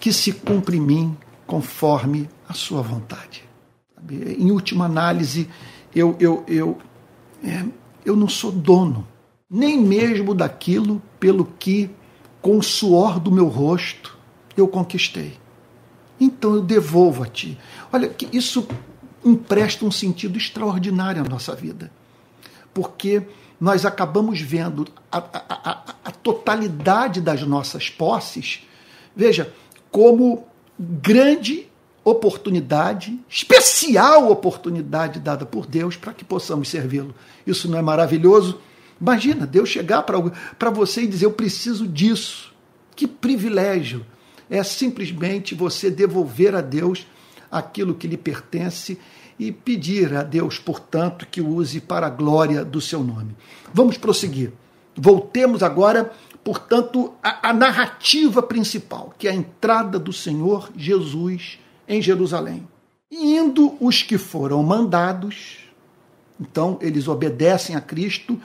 [0.00, 3.44] que se cumpra em mim conforme a Sua vontade.
[4.10, 5.48] Em última análise,
[5.96, 6.78] eu, eu, eu,
[7.42, 7.64] é,
[8.04, 9.08] eu não sou dono,
[9.48, 11.90] nem mesmo daquilo pelo que,
[12.42, 14.16] com o suor do meu rosto,
[14.54, 15.38] eu conquistei.
[16.20, 17.58] Então eu devolvo a ti.
[17.90, 18.68] Olha, que isso
[19.24, 21.90] empresta um sentido extraordinário à nossa vida,
[22.74, 23.22] porque
[23.58, 28.66] nós acabamos vendo a, a, a, a totalidade das nossas posses,
[29.14, 29.50] veja,
[29.90, 30.46] como
[30.78, 31.66] grande
[32.06, 37.12] oportunidade, especial oportunidade dada por Deus para que possamos servi-lo.
[37.44, 38.60] Isso não é maravilhoso?
[39.00, 42.54] Imagina Deus chegar para você e dizer: Eu preciso disso.
[42.94, 44.06] Que privilégio!
[44.48, 47.04] É simplesmente você devolver a Deus
[47.50, 48.96] aquilo que lhe pertence
[49.36, 53.36] e pedir a Deus, portanto, que o use para a glória do seu nome.
[53.74, 54.52] Vamos prosseguir.
[54.94, 56.12] Voltemos agora,
[56.44, 62.66] portanto, à, à narrativa principal, que é a entrada do Senhor Jesus em Jerusalém.
[63.10, 65.58] Indo os que foram mandados,
[66.40, 68.40] então eles obedecem a Cristo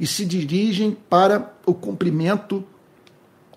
[0.00, 2.64] e se dirigem para o cumprimento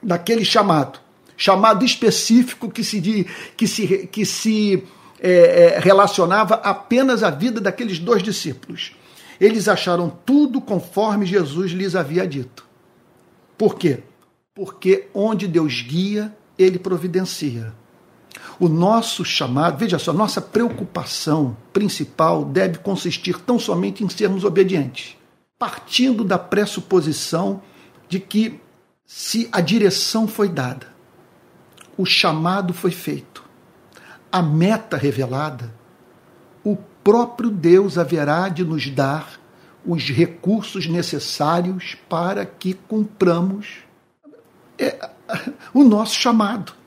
[0.01, 0.99] daquele chamado,
[1.35, 3.25] chamado específico que se,
[3.55, 4.83] que se, que se
[5.19, 5.31] é,
[5.75, 8.93] é, relacionava apenas à vida daqueles dois discípulos.
[9.39, 12.65] Eles acharam tudo conforme Jesus lhes havia dito.
[13.57, 13.99] Por quê?
[14.53, 17.73] Porque onde Deus guia, ele providencia.
[18.59, 25.15] O nosso chamado, veja só, nossa preocupação principal deve consistir tão somente em sermos obedientes,
[25.57, 27.61] partindo da pressuposição
[28.07, 28.59] de que
[29.05, 30.87] se a direção foi dada,
[31.97, 33.43] o chamado foi feito,
[34.31, 35.73] a meta revelada,
[36.63, 39.39] o próprio Deus haverá de nos dar
[39.85, 43.79] os recursos necessários para que cumpramos
[44.77, 45.09] é,
[45.73, 46.78] o nosso chamado.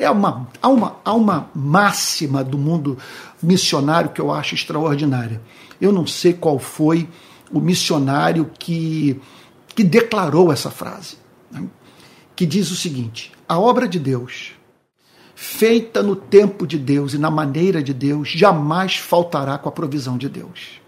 [0.00, 2.96] É uma, há, uma, há uma máxima do mundo
[3.42, 5.42] missionário que eu acho extraordinária.
[5.78, 7.06] Eu não sei qual foi
[7.52, 9.20] o missionário que,
[9.74, 11.18] que declarou essa frase.
[12.34, 14.52] que diz o seguinte: a obra de Deus,
[15.34, 20.16] feita no tempo de Deus e na maneira de Deus, jamais faltará com a provisão
[20.16, 20.80] de Deus.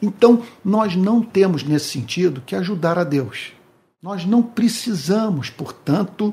[0.00, 3.52] Então, nós não temos nesse sentido que ajudar a Deus.
[4.00, 6.32] Nós não precisamos, portanto,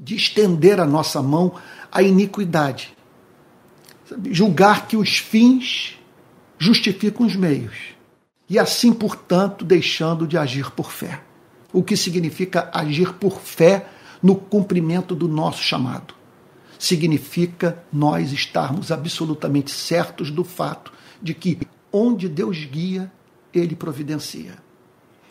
[0.00, 1.54] de estender a nossa mão
[1.92, 2.96] à iniquidade.
[4.30, 5.98] Julgar que os fins
[6.58, 7.76] justificam os meios.
[8.48, 11.22] E assim, portanto, deixando de agir por fé.
[11.72, 13.86] O que significa agir por fé
[14.22, 16.14] no cumprimento do nosso chamado.
[16.78, 21.60] Significa nós estarmos absolutamente certos do fato de que
[21.92, 23.12] onde Deus guia,
[23.52, 24.56] ele providencia.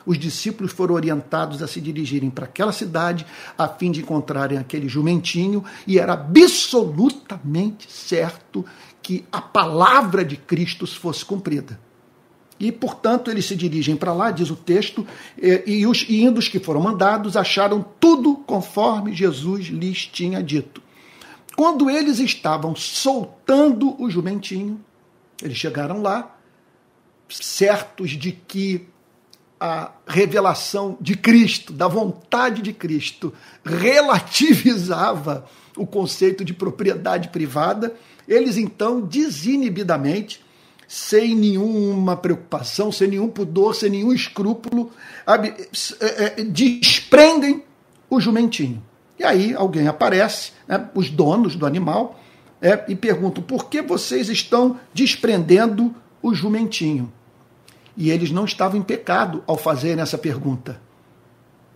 [0.10, 4.90] Os discípulos foram orientados a se dirigirem para aquela cidade a fim de encontrarem aquele
[4.90, 8.66] jumentinho, e era absolutamente certo
[9.04, 11.80] que a palavra de Cristo fosse cumprida.
[12.60, 15.06] E, portanto, eles se dirigem para lá, diz o texto,
[15.38, 20.82] e, os, e indo os que foram mandados acharam tudo conforme Jesus lhes tinha dito.
[21.56, 24.84] Quando eles estavam soltando o jumentinho,
[25.40, 26.36] eles chegaram lá,
[27.30, 28.88] certos de que
[29.60, 35.46] a revelação de Cristo, da vontade de Cristo, relativizava
[35.76, 37.94] o conceito de propriedade privada,
[38.28, 40.44] eles então desinibidamente
[40.88, 44.92] sem nenhuma preocupação, sem nenhum pudor, sem nenhum escrúpulo,
[45.28, 47.64] é, é, desprendem
[48.10, 48.82] o jumentinho.
[49.20, 52.20] E aí alguém aparece, né, os donos do animal,
[52.62, 55.94] é, e perguntam: por que vocês estão desprendendo
[56.24, 57.12] o jumentinho?
[58.00, 60.80] E eles não estavam em pecado ao fazerem essa pergunta.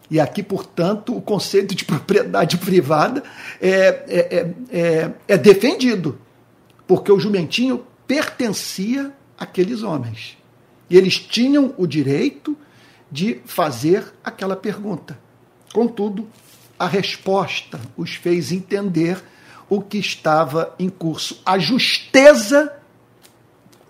[0.10, 3.22] E aqui, portanto, o conceito de propriedade privada
[3.60, 3.70] é,
[4.08, 6.18] é, é, é defendido,
[6.88, 10.38] porque o jumentinho pertencia àqueles homens.
[10.90, 12.58] E eles tinham o direito
[13.12, 15.20] de fazer aquela pergunta.
[15.74, 16.30] Contudo,
[16.80, 19.22] a resposta os fez entender
[19.70, 22.72] o que estava em curso, a justeza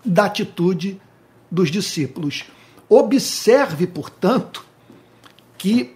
[0.04, 1.00] da atitude
[1.54, 2.44] dos discípulos.
[2.88, 4.64] Observe, portanto,
[5.56, 5.94] que,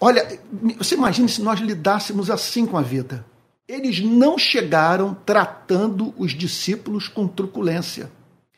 [0.00, 0.38] olha,
[0.76, 3.24] você imagine se nós lidássemos assim com a vida
[3.68, 8.10] eles não chegaram tratando os discípulos com truculência.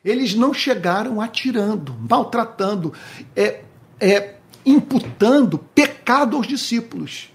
[0.03, 2.93] Eles não chegaram atirando, maltratando,
[3.35, 3.61] é,
[3.99, 7.29] é, imputando pecado aos discípulos.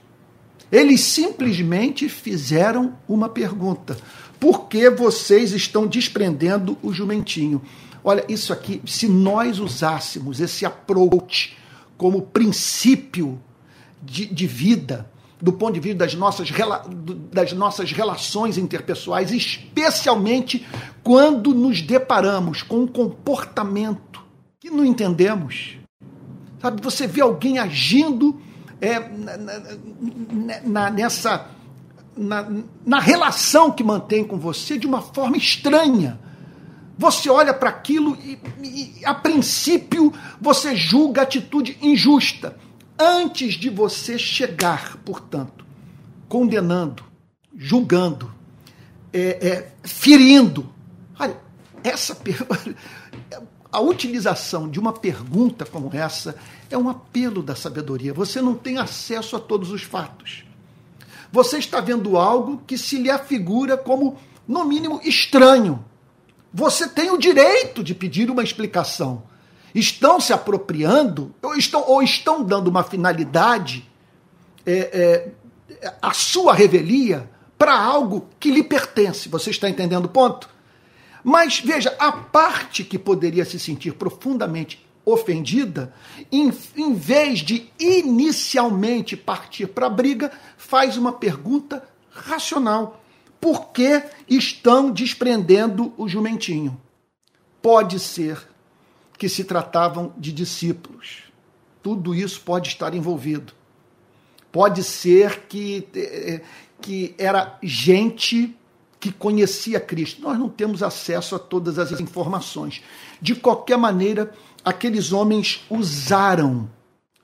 [0.72, 3.96] Eles simplesmente fizeram uma pergunta:
[4.40, 7.60] por que vocês estão desprendendo o jumentinho?
[8.08, 11.56] Olha, isso aqui, se nós usássemos esse approach
[11.98, 13.42] como princípio
[14.00, 15.10] de, de vida,
[15.42, 16.48] do ponto de vista das nossas,
[17.32, 20.64] das nossas relações interpessoais, especialmente
[21.02, 24.22] quando nos deparamos com um comportamento
[24.60, 25.76] que não entendemos.
[26.62, 28.40] Sabe, você vê alguém agindo
[28.80, 31.50] é, na, na, nessa
[32.16, 32.48] na,
[32.86, 36.20] na relação que mantém com você de uma forma estranha.
[36.98, 42.56] Você olha para aquilo e, e, a princípio, você julga a atitude injusta.
[42.98, 45.66] Antes de você chegar, portanto,
[46.28, 47.04] condenando,
[47.54, 48.32] julgando,
[49.12, 50.72] é, é, ferindo,
[51.18, 51.38] olha,
[51.84, 52.16] essa
[53.70, 56.34] a utilização de uma pergunta como essa
[56.70, 58.14] é um apelo da sabedoria.
[58.14, 60.44] Você não tem acesso a todos os fatos.
[61.30, 64.16] Você está vendo algo que se lhe afigura como,
[64.48, 65.84] no mínimo, estranho.
[66.56, 69.24] Você tem o direito de pedir uma explicação
[69.74, 73.86] estão se apropriando ou estão, ou estão dando uma finalidade
[74.64, 74.72] é,
[75.78, 79.28] é, a sua revelia para algo que lhe pertence.
[79.28, 80.48] Você está entendendo o ponto?
[81.22, 85.92] Mas veja, a parte que poderia se sentir profundamente ofendida,
[86.32, 93.02] em, em vez de inicialmente partir para a briga, faz uma pergunta racional.
[93.40, 96.80] Por que estão desprendendo o jumentinho?
[97.60, 98.38] Pode ser
[99.18, 101.24] que se tratavam de discípulos.
[101.82, 103.52] Tudo isso pode estar envolvido.
[104.50, 106.40] Pode ser que, eh,
[106.80, 108.56] que era gente
[108.98, 110.22] que conhecia Cristo.
[110.22, 112.82] Nós não temos acesso a todas as informações.
[113.20, 114.32] De qualquer maneira,
[114.64, 116.68] aqueles homens usaram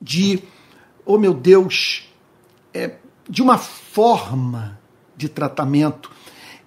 [0.01, 0.43] de,
[1.05, 2.07] oh meu Deus,
[2.73, 2.95] é,
[3.29, 4.79] de uma forma
[5.15, 6.11] de tratamento.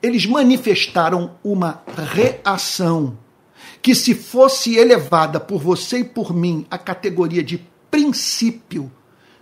[0.03, 1.83] Eles manifestaram uma
[2.13, 3.19] reação
[3.83, 7.59] que se fosse elevada por você e por mim à categoria de
[7.91, 8.91] princípio,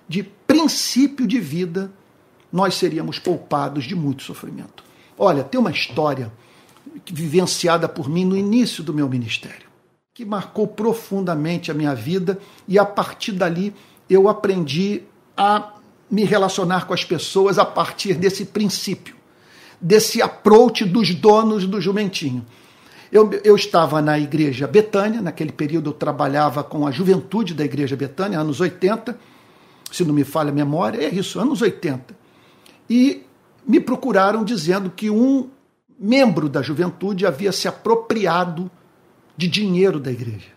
[0.09, 1.91] de princípio de vida,
[2.53, 4.85] nós seríamos poupados de muito sofrimento.
[5.19, 6.33] Olha, tem uma história
[7.07, 9.67] vivenciada por mim no início do meu ministério,
[10.13, 12.39] que marcou profundamente a minha vida
[12.69, 13.75] e a partir dali
[14.09, 15.03] eu aprendi
[15.37, 15.74] a
[16.11, 19.15] me relacionar com as pessoas a partir desse princípio,
[19.81, 22.45] desse approach dos donos do jumentinho.
[23.11, 27.97] Eu, eu estava na igreja Betânia, naquele período eu trabalhava com a juventude da igreja
[27.97, 29.19] Betânia, anos 80,
[29.91, 32.17] se não me falha a memória, é isso, anos 80.
[32.91, 33.23] E
[33.67, 35.49] me procuraram dizendo que um
[35.99, 38.71] membro da juventude havia se apropriado
[39.37, 40.49] de dinheiro da igreja.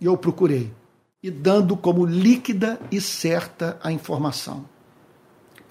[0.00, 0.70] E eu procurei,
[1.22, 4.64] e dando como líquida e certa a informação,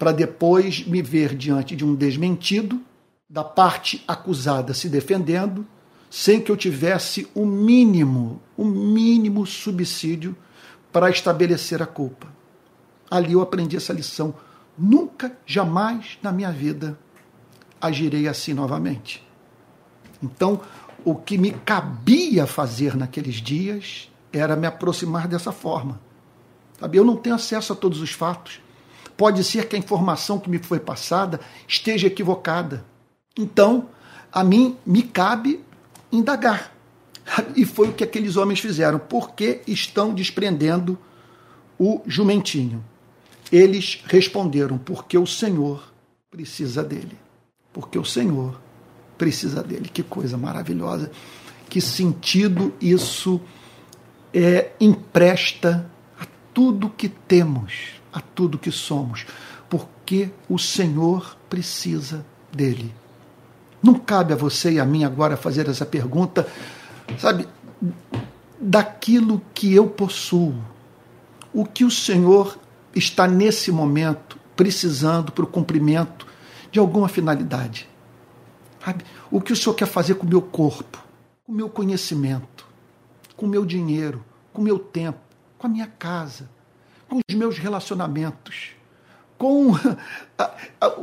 [0.02, 2.82] para depois me ver diante de um desmentido,
[3.30, 5.64] da parte acusada se defendendo
[6.10, 10.34] sem que eu tivesse o mínimo, o mínimo subsídio
[10.92, 12.26] para estabelecer a culpa.
[13.08, 14.34] Ali eu aprendi essa lição.
[14.76, 16.98] Nunca, jamais na minha vida
[17.80, 19.24] agirei assim novamente.
[20.20, 20.62] Então,
[21.04, 26.00] o que me cabia fazer naqueles dias era me aproximar dessa forma.
[26.80, 26.98] Sabe?
[26.98, 28.60] Eu não tenho acesso a todos os fatos.
[29.16, 32.84] Pode ser que a informação que me foi passada esteja equivocada.
[33.38, 33.88] Então,
[34.32, 35.60] a mim me cabe
[36.10, 36.72] indagar.
[37.54, 40.98] E foi o que aqueles homens fizeram, porque estão desprendendo
[41.78, 42.84] o jumentinho.
[43.50, 45.92] Eles responderam: porque o Senhor
[46.30, 47.16] precisa dele.
[47.72, 48.60] Porque o Senhor
[49.16, 49.88] precisa dele.
[49.88, 51.10] Que coisa maravilhosa.
[51.68, 53.40] Que sentido isso
[54.32, 55.88] é, empresta
[56.18, 59.26] a tudo que temos, a tudo que somos.
[59.68, 62.94] Porque o Senhor precisa dele.
[63.82, 66.46] Não cabe a você e a mim agora fazer essa pergunta,
[67.18, 67.48] sabe,
[68.60, 70.54] daquilo que eu possuo.
[71.52, 72.58] O que o Senhor
[72.94, 76.26] está nesse momento precisando para o cumprimento
[76.70, 77.88] de alguma finalidade?
[78.84, 79.04] Sabe?
[79.30, 81.02] O que o Senhor quer fazer com o meu corpo,
[81.44, 82.66] com o meu conhecimento,
[83.36, 85.18] com o meu dinheiro, com o meu tempo,
[85.58, 86.48] com a minha casa,
[87.12, 88.70] com os meus relacionamentos,
[89.36, 89.74] com
[90.38, 90.50] a,
[90.80, 90.96] a,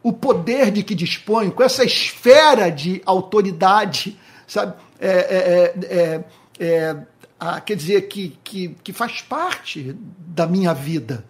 [0.00, 4.74] o poder de que dispõe, com essa esfera de autoridade, sabe?
[5.00, 6.24] É, é, é, é,
[6.60, 6.96] é
[7.40, 11.24] a, quer dizer, que, que, que faz parte da minha vida.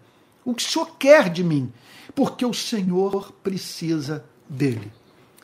[0.45, 1.73] O que o Senhor quer de mim?
[2.15, 4.93] Porque o Senhor precisa dele.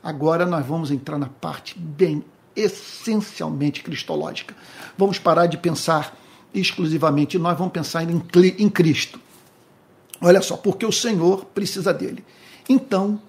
[0.03, 2.23] Agora nós vamos entrar na parte bem
[2.55, 4.55] essencialmente cristológica.
[4.99, 6.15] Vamos parar de pensar
[6.55, 8.23] exclusivamente, nós vamos pensar em,
[8.59, 9.21] em Cristo.
[10.21, 12.25] Olha só, porque o Senhor precisa dele.
[12.69, 13.21] Então,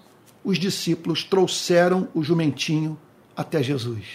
[0.43, 2.97] os discípulos trouxeram o jumentinho
[3.35, 4.05] até Jesus.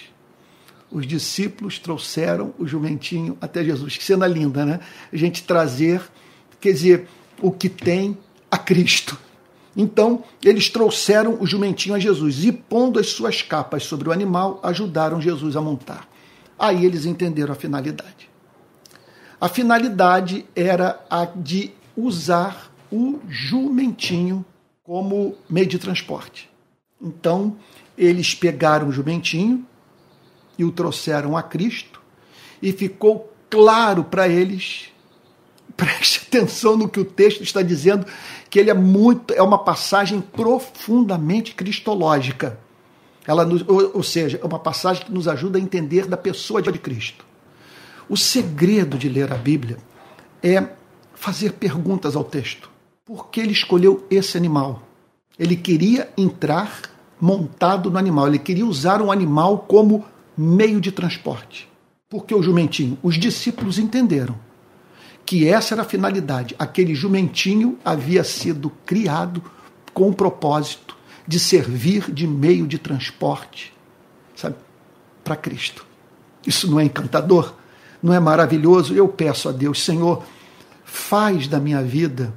[0.91, 3.97] Os discípulos trouxeram o jumentinho até Jesus.
[3.97, 4.81] Que cena linda, né?
[5.13, 6.01] A gente trazer,
[6.61, 7.09] quer dizer,
[7.43, 8.17] o que tem
[8.51, 9.19] a Cristo.
[9.77, 14.59] Então, eles trouxeram o jumentinho a Jesus e, pondo as suas capas sobre o animal,
[14.63, 16.09] ajudaram Jesus a montar.
[16.59, 18.30] Aí eles entenderam a finalidade.
[19.41, 24.45] A finalidade era a de usar o jumentinho
[24.85, 26.51] como meio de transporte.
[27.01, 27.57] Então,
[27.97, 29.65] eles pegaram o jumentinho
[30.59, 32.03] e o trouxeram a Cristo,
[32.61, 34.89] e ficou claro para eles,
[35.75, 38.05] preste atenção no que o texto está dizendo,
[38.51, 42.59] que ele é muito, é uma passagem profundamente cristológica.
[43.27, 46.79] Ela ou, ou seja, é uma passagem que nos ajuda a entender da pessoa de
[46.79, 47.30] Cristo.
[48.11, 49.79] O segredo de ler a Bíblia
[50.43, 50.67] é
[51.15, 52.69] fazer perguntas ao texto
[53.05, 54.83] por que ele escolheu esse animal.
[55.39, 56.83] Ele queria entrar
[57.21, 60.05] montado no animal, ele queria usar um animal como
[60.37, 61.69] meio de transporte.
[62.09, 62.99] Porque o jumentinho?
[63.01, 64.35] Os discípulos entenderam
[65.25, 66.57] que essa era a finalidade.
[66.59, 69.41] Aquele jumentinho havia sido criado
[69.95, 70.97] com o propósito
[71.29, 73.73] de servir de meio de transporte,
[74.35, 74.57] sabe,
[75.23, 75.87] para Cristo.
[76.45, 77.60] Isso não é encantador?
[78.03, 78.95] Não é maravilhoso?
[78.95, 80.23] Eu peço a Deus, Senhor,
[80.85, 82.33] faz da minha vida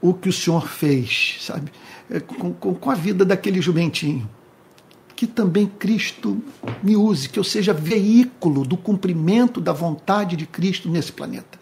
[0.00, 1.70] o que o Senhor fez, sabe?
[2.08, 4.28] É, com, com, com a vida daquele jumentinho.
[5.14, 6.42] Que também Cristo
[6.82, 11.60] me use, que eu seja veículo do cumprimento da vontade de Cristo nesse planeta.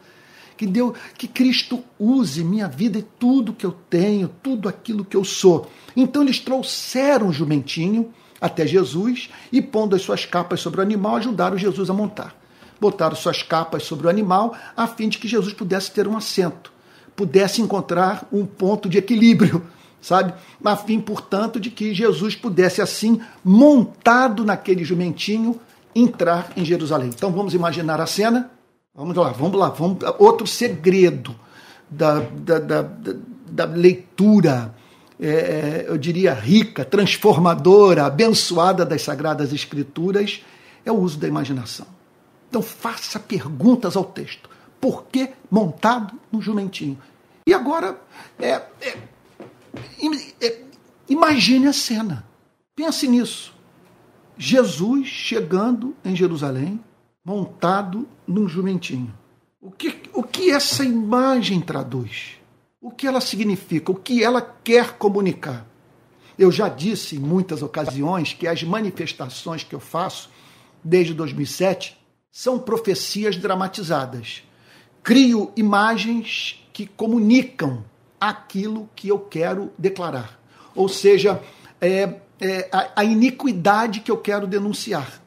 [0.57, 5.17] Que, deu, que Cristo use minha vida e tudo que eu tenho, tudo aquilo que
[5.17, 5.69] eu sou.
[5.97, 11.17] Então eles trouxeram o jumentinho até Jesus e, pondo as suas capas sobre o animal,
[11.17, 12.39] ajudaram Jesus a montar.
[12.81, 16.79] Botaram suas capas sobre o animal a fim de que Jesus pudesse ter um assento
[17.19, 19.67] pudesse encontrar um ponto de equilíbrio,
[20.01, 20.33] sabe?
[20.65, 25.61] A fim, portanto, de que Jesus pudesse, assim, montado naquele jumentinho,
[25.93, 27.11] entrar em Jerusalém.
[27.13, 28.53] Então vamos imaginar a cena.
[28.95, 29.99] Vamos lá, vamos lá, vamos.
[30.21, 31.35] Outro segredo
[31.91, 32.89] da, da, da,
[33.51, 34.73] da leitura,
[35.21, 40.45] é, eu diria, rica, transformadora, abençoada das Sagradas Escrituras
[40.85, 41.98] é o uso da imaginação.
[42.49, 44.49] Então faça perguntas ao texto.
[44.81, 46.99] Por que montado no jumentinho?
[47.47, 48.01] E agora,
[48.39, 48.99] é, é,
[50.41, 50.61] é,
[51.09, 52.27] imagine a cena.
[52.75, 53.55] Pense nisso.
[54.37, 56.81] Jesus chegando em Jerusalém,
[57.25, 59.13] montado num jumentinho.
[59.61, 62.37] O que, o que essa imagem traduz?
[62.81, 63.91] O que ela significa?
[63.91, 65.67] O que ela quer comunicar?
[66.39, 70.31] Eu já disse em muitas ocasiões que as manifestações que eu faço
[70.85, 71.98] desde 2007
[72.39, 74.45] são profecias dramatizadas.
[75.03, 77.85] Crio imagens que comunicam
[78.21, 80.39] aquilo que eu quero declarar.
[80.73, 81.43] Ou seja,
[81.81, 85.21] é, é, a, a iniquidade que eu quero denunciar.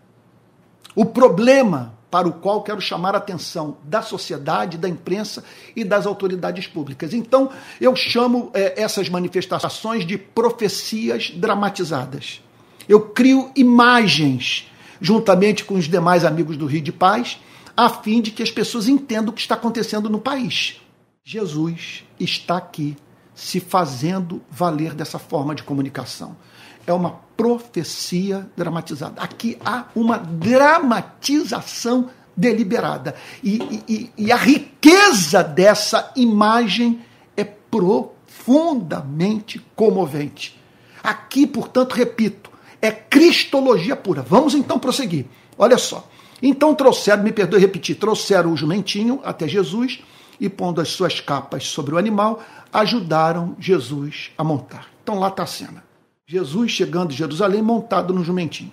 [0.96, 5.44] O problema para o qual quero chamar a atenção da sociedade, da imprensa
[5.76, 7.14] e das autoridades públicas.
[7.14, 7.50] Então,
[7.82, 12.42] eu chamo é, essas manifestações de profecias dramatizadas.
[12.88, 14.71] Eu crio imagens,
[15.02, 17.40] juntamente com os demais amigos do Rio de Paz,
[17.76, 20.80] a fim de que as pessoas entendam o que está acontecendo no país.
[21.24, 22.96] Jesus está aqui
[23.34, 26.38] se fazendo valer dessa forma de comunicação
[26.86, 29.20] é uma profecia dramatizada.
[29.22, 33.16] Aqui há uma dramatização deliberada.
[33.44, 37.02] E, e, e a riqueza dessa imagem
[37.36, 40.60] é profundamente comovente.
[41.04, 42.51] Aqui, portanto, repito,
[42.82, 44.22] é cristologia pura.
[44.22, 45.26] Vamos então prosseguir.
[45.58, 46.08] Olha só.
[46.42, 50.02] Então trouxeram, me perdoe repetir, trouxeram o jumentinho até Jesus
[50.40, 52.42] e, pondo as suas capas sobre o animal,
[52.74, 54.88] ajudaram Jesus a montar.
[55.04, 55.84] Então lá está a cena.
[56.26, 58.72] Jesus chegando em Jerusalém montado no jumentinho.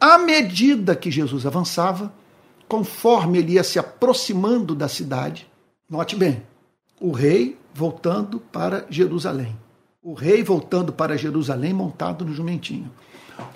[0.00, 2.12] À medida que Jesus avançava,
[2.66, 5.46] conforme ele ia se aproximando da cidade,
[5.88, 6.42] note bem,
[6.98, 9.56] o rei voltando para Jerusalém.
[10.02, 12.90] O rei voltando para Jerusalém montado no jumentinho.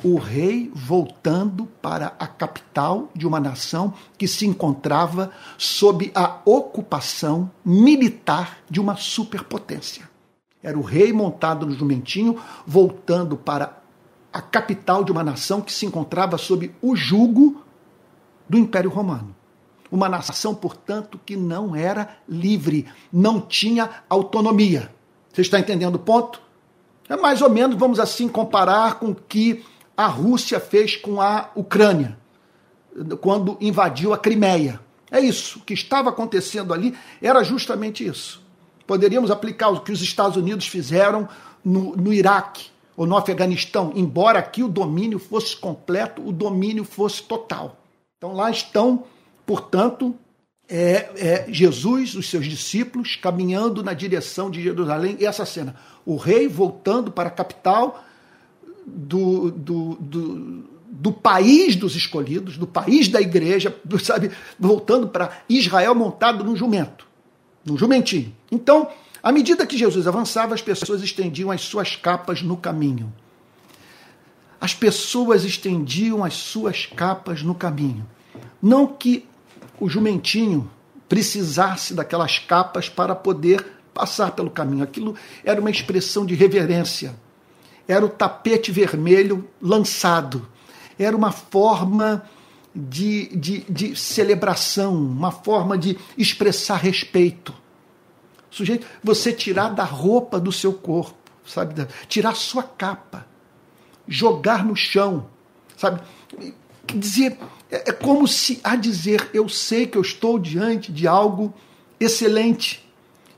[0.03, 7.51] O rei voltando para a capital de uma nação que se encontrava sob a ocupação
[7.65, 10.09] militar de uma superpotência.
[10.63, 13.83] Era o rei montado no jumentinho, voltando para
[14.33, 17.63] a capital de uma nação que se encontrava sob o jugo
[18.49, 19.35] do Império Romano.
[19.93, 24.91] Uma nação, portanto, que não era livre, não tinha autonomia.
[25.33, 26.44] Você está entendendo o ponto?
[27.09, 29.65] É mais ou menos, vamos assim, comparar com o que
[29.97, 32.19] a Rússia fez com a Ucrânia,
[33.21, 34.81] quando invadiu a Crimeia.
[35.11, 35.59] É isso.
[35.59, 38.43] O que estava acontecendo ali era justamente isso.
[38.87, 41.29] Poderíamos aplicar o que os Estados Unidos fizeram
[41.65, 47.23] no, no Iraque ou no Afeganistão, embora aqui o domínio fosse completo, o domínio fosse
[47.23, 47.77] total.
[48.17, 49.05] Então lá estão,
[49.45, 50.15] portanto,
[50.69, 56.17] é, é, Jesus, os seus discípulos, caminhando na direção de Jerusalém, e essa cena, o
[56.17, 58.05] rei voltando para a capital
[58.87, 65.95] do, do, do, do país dos escolhidos, do país da igreja, sabe, voltando para Israel
[65.95, 67.07] montado num jumento
[67.65, 68.35] no jumentinho.
[68.53, 68.91] Então,
[69.23, 73.13] à medida que Jesus avançava, as pessoas estendiam as suas capas no caminho.
[74.61, 78.07] As pessoas estendiam as suas capas no caminho.
[78.63, 79.27] Não que
[79.81, 80.71] o jumentinho
[81.09, 83.65] precisasse daquelas capas para poder
[83.95, 84.83] passar pelo caminho.
[84.83, 85.15] Aquilo
[85.45, 87.15] era uma expressão de reverência.
[87.87, 90.47] Era o tapete vermelho lançado.
[90.99, 92.29] Era uma forma
[92.75, 97.55] de, de, de celebração, uma forma de expressar respeito.
[98.51, 101.17] Sujeito, você tirar da roupa do seu corpo,
[101.47, 101.87] sabe?
[102.09, 103.27] Tirar sua capa,
[104.07, 105.27] jogar no chão,
[105.77, 106.01] sabe?
[106.87, 107.39] Dizer,
[107.71, 111.53] é, é como se a dizer, eu sei que eu estou diante de algo
[111.99, 112.84] excelente.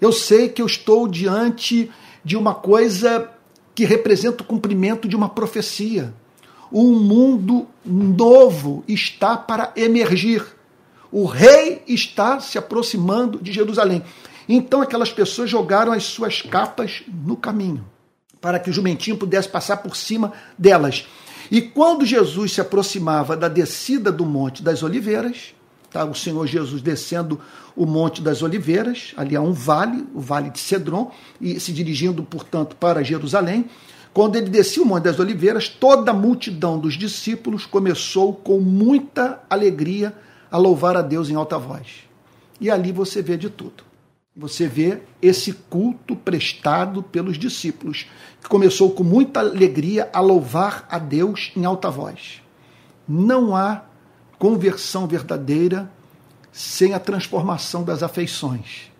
[0.01, 1.91] Eu sei que eu estou diante
[2.25, 3.31] de uma coisa
[3.75, 6.13] que representa o cumprimento de uma profecia
[6.71, 10.45] um mundo novo está para emergir.
[11.11, 14.03] O rei está se aproximando de Jerusalém.
[14.49, 17.85] Então aquelas pessoas jogaram as suas capas no caminho,
[18.41, 21.07] para que o jumentinho pudesse passar por cima delas.
[21.51, 25.55] E quando Jesus se aproximava da descida do Monte das Oliveiras,
[26.05, 27.41] o Senhor Jesus descendo
[27.75, 32.23] o Monte das Oliveiras, ali há um vale, o vale de Cedron, e se dirigindo,
[32.23, 33.67] portanto, para Jerusalém,
[34.13, 39.43] quando ele descia o Monte das Oliveiras, toda a multidão dos discípulos começou com muita
[39.51, 40.15] alegria
[40.51, 42.07] a louvar a Deus em alta voz.
[42.59, 43.85] E ali você vê de tudo.
[44.35, 48.07] Você vê esse culto prestado pelos discípulos,
[48.41, 52.43] que começou com muita alegria a louvar a Deus em alta voz.
[53.09, 53.85] Não há
[54.39, 55.91] conversão verdadeira
[56.53, 58.91] sem a transformação das afeições.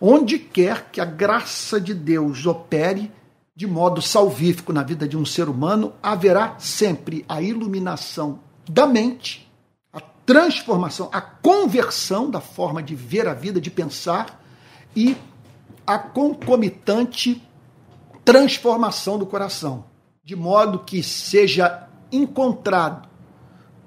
[0.00, 3.10] Onde quer que a graça de Deus opere,
[3.54, 9.50] de modo salvífico na vida de um ser humano, haverá sempre a iluminação da mente,
[9.92, 14.42] a transformação, a conversão da forma de ver a vida, de pensar
[14.94, 15.16] e
[15.86, 17.42] a concomitante
[18.24, 19.84] transformação do coração,
[20.22, 23.11] de modo que seja encontrado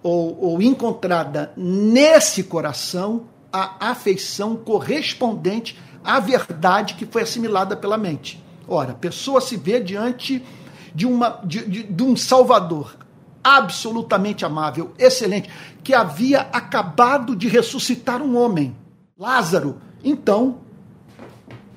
[0.05, 8.39] ou, ou encontrada nesse coração a afeição correspondente à verdade que foi assimilada pela mente.
[8.67, 10.45] Ora, a pessoa se vê diante
[10.93, 12.95] de, uma, de, de, de um Salvador
[13.43, 15.49] absolutamente amável, excelente,
[15.83, 18.75] que havia acabado de ressuscitar um homem,
[19.17, 19.81] Lázaro.
[20.03, 20.59] Então,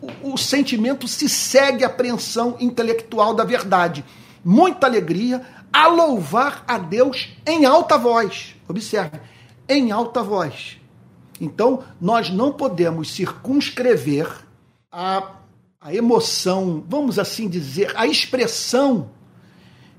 [0.02, 4.04] o, o sentimento se segue à apreensão intelectual da verdade.
[4.44, 5.42] Muita alegria
[5.72, 8.54] a louvar a Deus em alta voz.
[8.68, 9.20] Observe,
[9.68, 10.78] em alta voz.
[11.40, 14.28] Então, nós não podemos circunscrever
[14.90, 15.30] a,
[15.80, 19.10] a emoção, vamos assim dizer, a expressão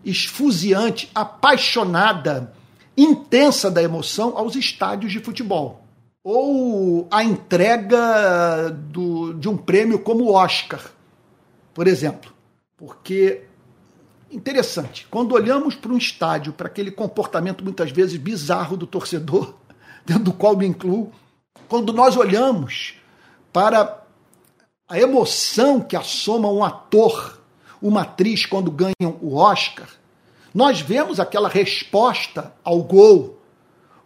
[0.04, 2.54] esfuziante, apaixonada,
[2.98, 5.84] intensa da emoção aos estádios de futebol.
[6.24, 10.82] Ou a entrega do, de um prêmio como o Oscar,
[11.74, 12.32] por exemplo.
[12.76, 13.44] Porque,
[14.32, 19.54] interessante, quando olhamos para um estádio, para aquele comportamento muitas vezes bizarro do torcedor,
[20.06, 21.12] dentro do qual me incluo,
[21.68, 22.96] quando nós olhamos
[23.52, 24.04] para
[24.88, 27.40] a emoção que assoma um ator
[27.82, 29.88] uma atriz quando ganham o Oscar,
[30.54, 33.40] nós vemos aquela resposta ao gol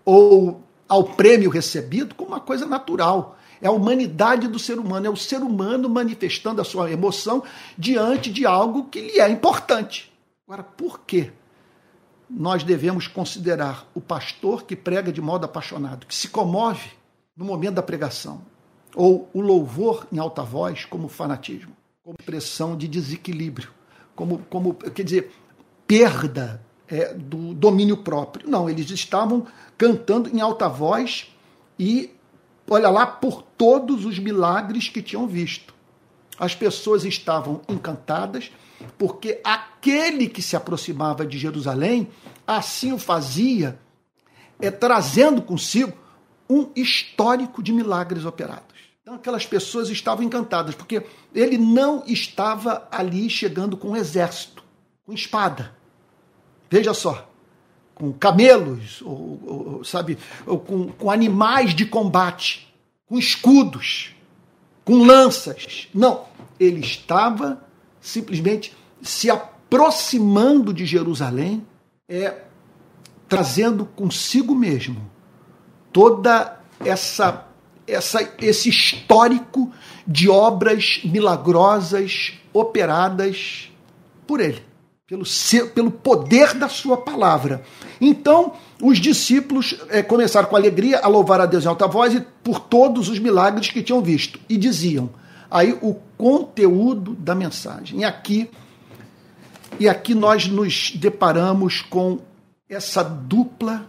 [0.05, 3.37] ou ao prêmio recebido como uma coisa natural.
[3.61, 7.43] É a humanidade do ser humano, é o ser humano manifestando a sua emoção
[7.77, 10.12] diante de algo que lhe é importante.
[10.47, 11.31] Agora, por que
[12.29, 16.91] nós devemos considerar o pastor que prega de modo apaixonado, que se comove
[17.35, 18.41] no momento da pregação,
[18.95, 21.75] ou o louvor em alta voz como fanatismo?
[22.03, 23.69] como expressão de desequilíbrio,
[24.13, 25.31] como, como quer dizer,
[25.87, 28.49] perda é, do domínio próprio.
[28.49, 31.33] Não, eles estavam cantando em alta voz
[31.79, 32.11] e,
[32.69, 35.73] olha lá, por todos os milagres que tinham visto.
[36.37, 38.51] As pessoas estavam encantadas,
[38.97, 42.09] porque aquele que se aproximava de Jerusalém
[42.45, 43.79] assim o fazia,
[44.59, 45.93] é, trazendo consigo
[46.49, 48.73] um histórico de milagres operados.
[49.01, 54.63] Então aquelas pessoas estavam encantadas, porque ele não estava ali chegando com um exército,
[55.05, 55.75] com espada.
[56.69, 57.29] Veja só,
[57.93, 62.73] com camelos, ou, ou sabe, ou com, com animais de combate,
[63.05, 64.15] com escudos,
[64.85, 65.87] com lanças.
[65.93, 66.25] Não,
[66.59, 67.63] ele estava
[68.03, 71.65] simplesmente se aproximando de Jerusalém,
[72.07, 72.41] é
[73.27, 75.09] trazendo consigo mesmo
[75.91, 77.47] toda essa
[77.87, 79.71] essa, esse histórico
[80.07, 83.69] de obras milagrosas operadas
[84.25, 84.63] por ele,
[85.05, 87.63] pelo, seu, pelo poder da sua palavra.
[87.99, 92.21] Então, os discípulos é, começaram com alegria a louvar a Deus em alta voz e
[92.41, 94.39] por todos os milagres que tinham visto.
[94.47, 95.09] E diziam,
[95.53, 97.99] aí o conteúdo da mensagem.
[97.99, 98.49] E aqui,
[99.79, 102.17] e aqui nós nos deparamos com
[102.67, 103.87] essa dupla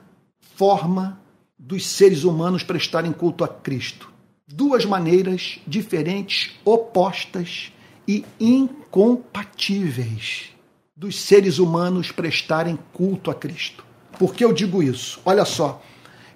[0.55, 1.19] forma
[1.59, 4.13] dos seres humanos prestarem culto a Cristo.
[4.47, 7.73] Duas maneiras diferentes, opostas
[8.07, 10.51] e incompatíveis
[10.95, 13.83] dos seres humanos prestarem culto a Cristo.
[14.19, 15.19] Por que eu digo isso?
[15.25, 15.83] Olha só.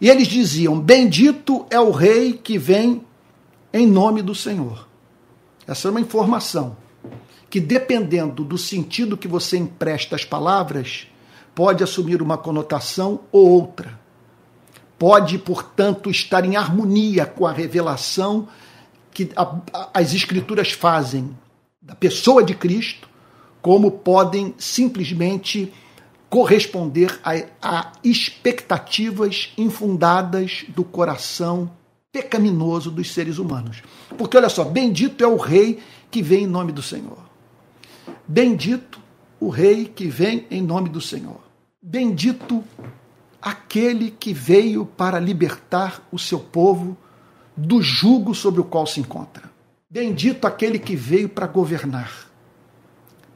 [0.00, 3.04] E eles diziam: Bendito é o Rei que vem
[3.74, 4.87] em nome do Senhor.
[5.68, 6.78] Essa é uma informação
[7.50, 11.06] que, dependendo do sentido que você empresta às palavras,
[11.54, 14.00] pode assumir uma conotação ou outra.
[14.98, 18.48] Pode, portanto, estar em harmonia com a revelação
[19.12, 19.42] que a,
[19.72, 21.36] a, as Escrituras fazem
[21.82, 23.06] da pessoa de Cristo,
[23.60, 25.70] como podem simplesmente
[26.30, 31.70] corresponder a, a expectativas infundadas do coração
[32.12, 33.82] pecaminoso dos seres humanos.
[34.16, 35.80] Porque olha só, bendito é o rei
[36.10, 37.18] que vem em nome do Senhor.
[38.26, 39.00] Bendito
[39.40, 41.40] o rei que vem em nome do Senhor.
[41.80, 42.64] Bendito
[43.40, 46.96] aquele que veio para libertar o seu povo
[47.56, 49.50] do jugo sobre o qual se encontra.
[49.90, 52.27] Bendito aquele que veio para governar,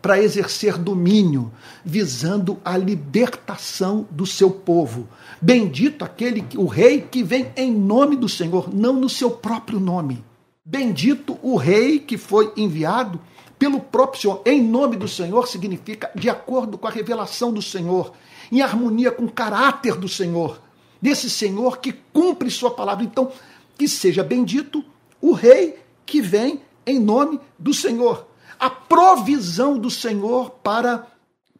[0.02, 1.52] para exercer domínio,
[1.84, 5.08] visando a libertação do seu povo.
[5.40, 10.22] Bendito aquele, o rei que vem em nome do Senhor, não no seu próprio nome.
[10.64, 13.20] Bendito o rei que foi enviado
[13.58, 14.42] pelo próprio Senhor.
[14.44, 18.12] Em nome do Senhor significa de acordo com a revelação do Senhor
[18.50, 20.60] em harmonia com o caráter do Senhor,
[21.00, 23.04] desse Senhor que cumpre Sua palavra.
[23.04, 23.30] Então,
[23.78, 24.84] que seja bendito
[25.20, 28.26] o Rei que vem em nome do Senhor.
[28.62, 31.04] A provisão do Senhor para,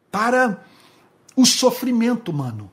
[0.09, 0.63] para
[1.35, 2.71] o sofrimento humano.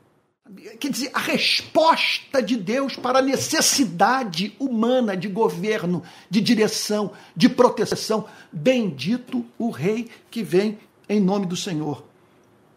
[0.78, 7.48] quer dizer, a resposta de Deus para a necessidade humana de governo, de direção, de
[7.48, 8.24] proteção.
[8.52, 10.78] Bendito o Rei que vem
[11.08, 12.04] em nome do Senhor.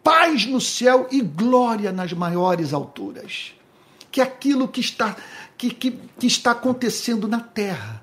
[0.04, 3.54] Paz no céu e glória nas maiores alturas.
[4.12, 5.16] Que aquilo que está,
[5.56, 8.03] que, que, que está acontecendo na terra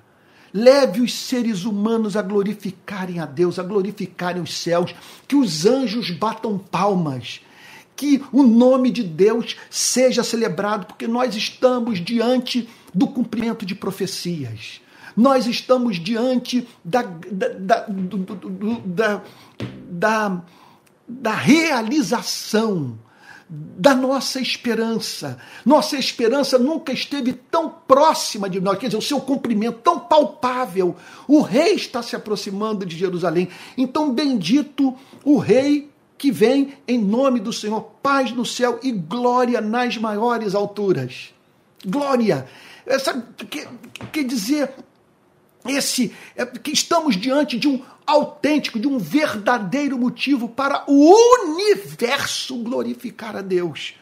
[0.53, 4.94] leve os seres humanos a glorificarem a Deus, a glorificarem os céus,
[5.26, 7.40] que os anjos batam palmas.
[7.96, 14.80] Que o nome de Deus seja celebrado, porque nós estamos diante do cumprimento de profecias.
[15.16, 17.86] Nós estamos diante da, da, da,
[18.86, 19.22] da,
[19.90, 20.42] da,
[21.07, 22.98] da realização
[23.51, 25.38] da nossa esperança.
[25.66, 30.94] Nossa esperança nunca esteve tão próxima de nós, quer dizer, o seu cumprimento tão palpável.
[31.26, 33.48] O rei está se aproximando de Jerusalém.
[33.76, 39.61] Então, bendito o rei que vem em nome do Senhor, paz no céu e glória
[39.61, 41.34] nas maiores alturas.
[41.84, 42.46] Glória.
[42.86, 43.68] Essa, quer,
[44.12, 44.72] quer dizer,
[45.66, 52.56] esse é, que estamos diante de um autêntico, de um verdadeiro motivo para o universo
[52.58, 53.94] glorificar a Deus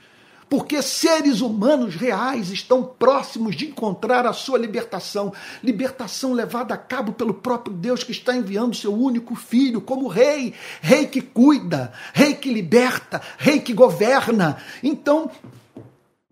[0.48, 5.32] porque seres humanos reais estão próximos de encontrar a sua libertação,
[5.62, 10.54] libertação levada a cabo pelo próprio Deus que está enviando seu único filho como rei,
[10.80, 14.56] rei que cuida, rei que liberta, rei que governa.
[14.82, 15.30] Então,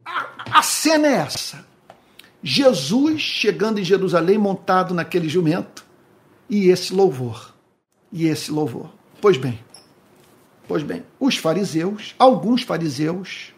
[0.04, 1.75] a, a cena é essa.
[2.42, 5.84] Jesus chegando em Jerusalém montado naquele jumento
[6.48, 7.54] e esse louvor.
[8.12, 8.92] E esse louvor.
[9.20, 9.58] Pois bem,
[10.68, 13.52] pois bem, os fariseus, alguns fariseus,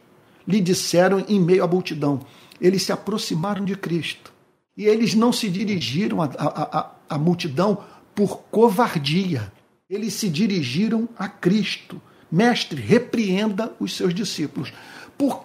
[0.46, 2.20] lhe disseram em meio à multidão.
[2.60, 4.32] Eles se aproximaram de Cristo.
[4.76, 9.52] E eles não se dirigiram à multidão por covardia.
[9.90, 12.00] Eles se dirigiram a Cristo.
[12.30, 14.72] Mestre, repreenda os seus discípulos.
[15.16, 15.42] Por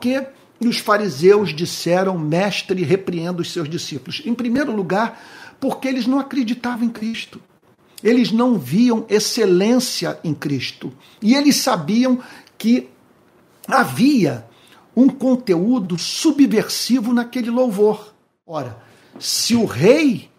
[0.60, 4.22] que os fariseus disseram, Mestre, repreenda os seus discípulos?
[4.26, 5.22] Em primeiro lugar,
[5.60, 7.42] porque eles não acreditavam em Cristo.
[8.04, 10.92] Eles não viam excelência em Cristo.
[11.22, 12.20] E eles sabiam
[12.58, 12.90] que
[13.68, 14.46] havia
[14.96, 18.14] um conteúdo subversivo naquele louvor.
[18.46, 18.78] Ora,
[19.20, 20.30] se o rei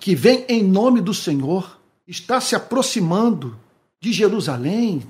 [0.00, 3.58] que vem em nome do Senhor está se aproximando
[4.00, 5.02] de Jerusalém,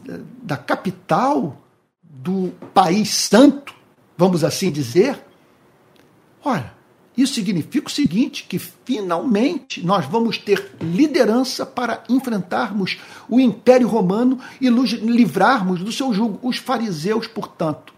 [0.42, 1.60] da capital
[2.02, 3.75] do país santo,
[4.16, 5.18] vamos assim dizer,
[6.44, 6.74] ora,
[7.16, 12.98] isso significa o seguinte: que finalmente nós vamos ter liderança para enfrentarmos
[13.28, 16.38] o Império Romano e livrarmos do seu jugo.
[16.46, 17.94] Os fariseus, portanto,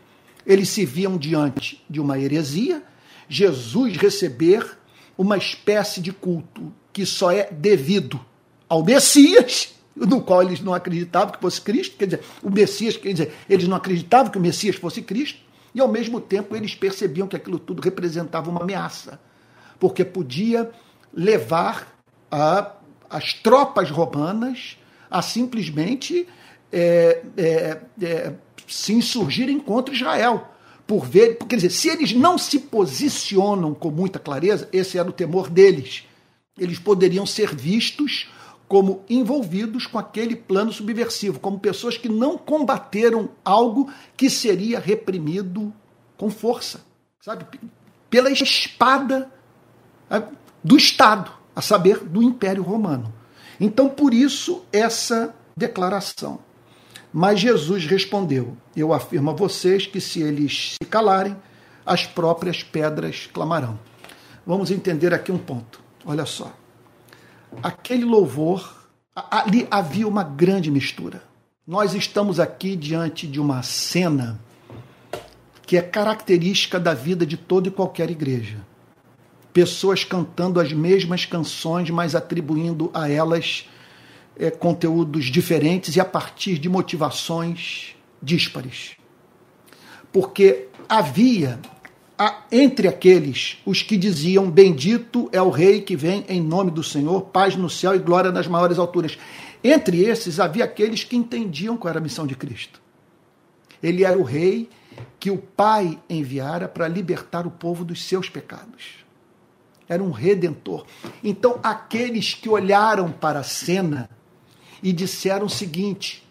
[0.47, 2.83] eles se viam diante de uma heresia,
[3.29, 4.79] Jesus receber
[5.17, 8.21] uma espécie de culto que só é devido
[8.69, 13.13] ao Messias, no qual eles não acreditavam que fosse Cristo, quer dizer, o Messias, quer
[13.13, 15.41] dizer, eles não acreditavam que o Messias fosse Cristo,
[15.75, 19.21] e ao mesmo tempo eles percebiam que aquilo tudo representava uma ameaça,
[19.79, 20.71] porque podia
[21.13, 21.97] levar
[22.31, 22.73] a,
[23.09, 24.79] as tropas romanas
[25.11, 26.27] a simplesmente
[26.73, 28.33] é, é, é,
[28.67, 30.49] se insurgirem contra Israel.
[30.87, 35.13] Por ver, quer dizer, se eles não se posicionam com muita clareza, esse era o
[35.13, 36.05] temor deles.
[36.59, 38.29] Eles poderiam ser vistos
[38.69, 45.73] como envolvidos com aquele plano subversivo, como pessoas que não combateram algo que seria reprimido
[46.19, 46.83] com força,
[47.21, 47.47] sabe?
[48.11, 49.33] Pela espada
[50.63, 53.13] do Estado, a saber, do Império Romano.
[53.59, 56.41] Então, por isso, essa declaração.
[57.13, 61.37] Mas Jesus respondeu: Eu afirmo a vocês que se eles se calarem,
[61.85, 63.79] as próprias pedras clamarão.
[64.47, 65.81] Vamos entender aqui um ponto.
[66.05, 66.53] Olha só.
[67.63, 71.23] Aquele louvor, ali havia uma grande mistura.
[71.67, 74.41] Nós estamos aqui diante de uma cena
[75.67, 78.57] que é característica da vida de toda e qualquer igreja.
[79.53, 83.69] Pessoas cantando as mesmas canções, mas atribuindo a elas
[84.39, 88.93] é, conteúdos diferentes e a partir de motivações díspares.
[90.11, 91.59] Porque havia
[92.51, 97.23] entre aqueles os que diziam: Bendito é o Rei que vem em nome do Senhor,
[97.23, 99.19] paz no céu e glória nas maiores alturas.
[99.63, 102.81] Entre esses havia aqueles que entendiam qual era a missão de Cristo.
[103.83, 104.69] Ele era o Rei
[105.19, 109.05] que o Pai enviara para libertar o povo dos seus pecados.
[109.89, 110.85] Era um redentor.
[111.25, 114.11] Então, aqueles que olharam para a cena
[114.83, 116.27] e disseram o seguinte: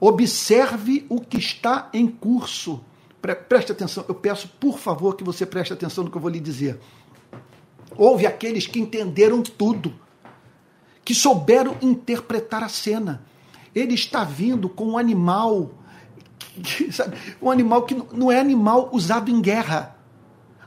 [0.00, 2.82] observe o que está em curso.
[3.48, 6.40] Preste atenção, eu peço por favor que você preste atenção no que eu vou lhe
[6.40, 6.80] dizer.
[7.96, 9.94] Houve aqueles que entenderam tudo,
[11.04, 13.24] que souberam interpretar a cena.
[13.74, 15.70] Ele está vindo com um animal
[16.90, 19.96] sabe, um animal que não é animal usado em guerra.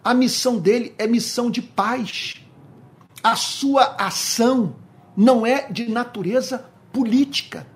[0.04, 2.36] A missão dele é missão de paz.
[3.24, 4.76] A sua ação
[5.16, 7.68] não é de natureza política.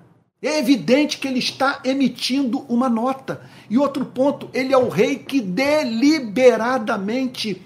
[0.42, 3.42] É evidente que ele está emitindo uma nota.
[3.68, 7.60] E outro ponto, ele é o rei que deliberadamente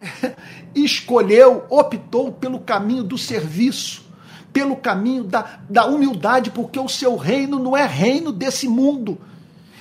[0.74, 4.04] escolheu, optou pelo caminho do serviço,
[4.52, 9.18] pelo caminho da, da humildade, porque o seu reino não é reino desse mundo.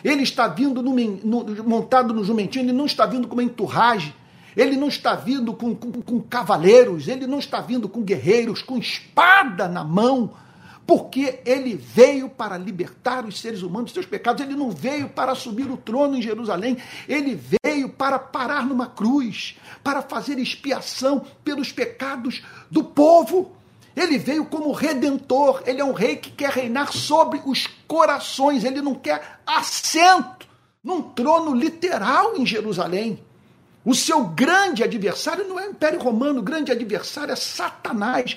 [0.03, 4.11] Ele está vindo no, no, montado no jumentinho, ele não está vindo com uma enturragem,
[4.57, 8.79] ele não está vindo com, com, com cavaleiros, ele não está vindo com guerreiros, com
[8.79, 10.31] espada na mão
[10.89, 15.33] porque ele veio para libertar os seres humanos dos seus pecados, ele não veio para
[15.33, 21.71] assumir o trono em Jerusalém, ele veio para parar numa cruz, para fazer expiação pelos
[21.71, 23.51] pecados do povo.
[23.95, 28.81] Ele veio como redentor, ele é um rei que quer reinar sobre os corações, ele
[28.81, 30.47] não quer assento
[30.83, 33.23] num trono literal em Jerusalém.
[33.85, 38.35] O seu grande adversário não é o Império Romano, o grande adversário é Satanás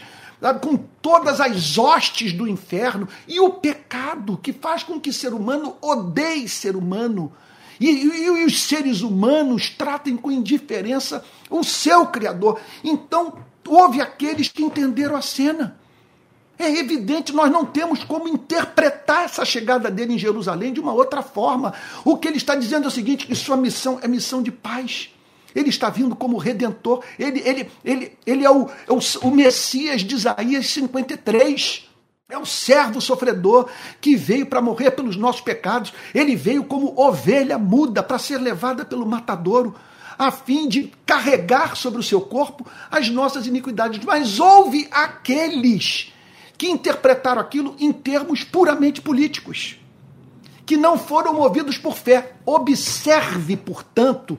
[0.60, 5.76] com todas as hostes do inferno e o pecado que faz com que ser humano
[5.80, 7.32] odeie ser humano.
[7.78, 12.60] E, e, e os seres humanos tratem com indiferença o seu Criador.
[12.82, 15.76] Então, houve aqueles que entenderam a cena.
[16.58, 21.22] É evidente, nós não temos como interpretar essa chegada dele em Jerusalém de uma outra
[21.22, 21.74] forma.
[22.04, 25.10] O que ele está dizendo é o seguinte: que sua missão é missão de paz.
[25.54, 27.02] Ele está vindo como redentor.
[27.18, 28.98] Ele, ele, ele, ele é, o, é o,
[29.28, 31.88] o Messias de Isaías 53.
[32.28, 33.68] É o servo sofredor
[34.00, 35.92] que veio para morrer pelos nossos pecados.
[36.14, 39.74] Ele veio como ovelha muda para ser levada pelo matadouro,
[40.18, 44.02] a fim de carregar sobre o seu corpo as nossas iniquidades.
[44.04, 46.10] Mas houve aqueles
[46.56, 49.76] que interpretaram aquilo em termos puramente políticos,
[50.64, 52.32] que não foram movidos por fé.
[52.46, 54.38] Observe, portanto,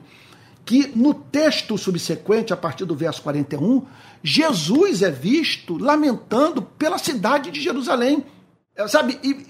[0.64, 3.84] que no texto subsequente, a partir do verso 41,
[4.22, 8.24] Jesus é visto lamentando pela cidade de Jerusalém.
[8.74, 9.46] É, sabe, e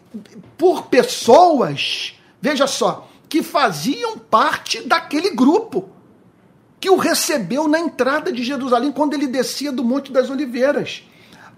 [0.58, 5.88] por pessoas, veja só, que faziam parte daquele grupo
[6.80, 11.02] que o recebeu na entrada de Jerusalém quando ele descia do Monte das Oliveiras.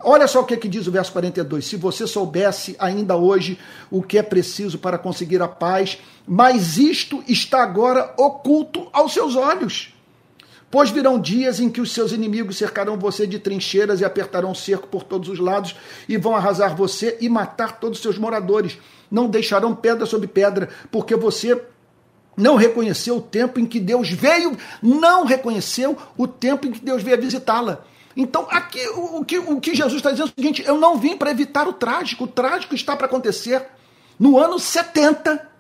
[0.01, 1.65] Olha só o que, é que diz o verso 42.
[1.65, 3.59] Se você soubesse ainda hoje
[3.91, 9.37] o que é preciso para conseguir a paz, mas isto está agora oculto aos seus
[9.37, 9.95] olhos.
[10.69, 14.89] Pois virão dias em que os seus inimigos cercarão você de trincheiras e apertarão cerco
[14.89, 15.77] por todos os lados
[16.09, 18.77] e vão arrasar você e matar todos os seus moradores.
[19.09, 21.63] Não deixarão pedra sobre pedra, porque você
[22.37, 27.03] não reconheceu o tempo em que Deus veio, não reconheceu o tempo em que Deus
[27.03, 27.85] veio visitá-la.
[28.17, 30.99] Então, aqui o, o, que, o que Jesus está dizendo é o seguinte: eu não
[30.99, 33.65] vim para evitar o trágico, o trágico está para acontecer.
[34.19, 35.56] No ano 70,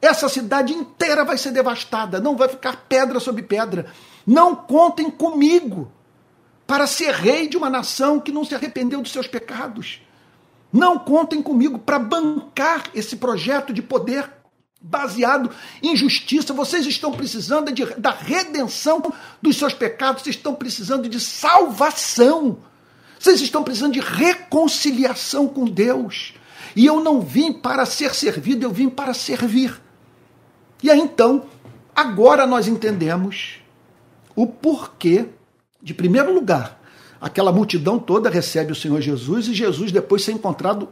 [0.00, 3.86] essa cidade inteira vai ser devastada, não vai ficar pedra sobre pedra.
[4.26, 5.90] Não contem comigo
[6.66, 10.02] para ser rei de uma nação que não se arrependeu dos seus pecados.
[10.72, 14.30] Não contem comigo para bancar esse projeto de poder
[14.80, 15.50] baseado
[15.82, 16.52] em justiça.
[16.52, 19.02] Vocês estão precisando de, da redenção
[19.40, 22.58] dos seus pecados, vocês estão precisando de salvação.
[23.18, 26.34] Vocês estão precisando de reconciliação com Deus.
[26.76, 29.80] E eu não vim para ser servido, eu vim para servir.
[30.82, 31.44] E aí então,
[31.94, 33.60] agora nós entendemos
[34.34, 35.26] o porquê,
[35.82, 36.80] de primeiro lugar,
[37.20, 40.88] aquela multidão toda recebe o Senhor Jesus e Jesus depois ser encontrado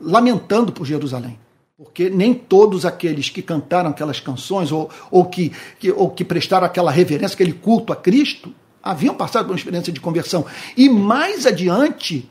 [0.00, 1.38] lamentando por Jerusalém.
[1.76, 6.66] Porque nem todos aqueles que cantaram aquelas canções ou, ou, que, que, ou que prestaram
[6.66, 10.44] aquela reverência, aquele culto a Cristo, haviam passado por uma experiência de conversão.
[10.76, 12.30] E mais adiante,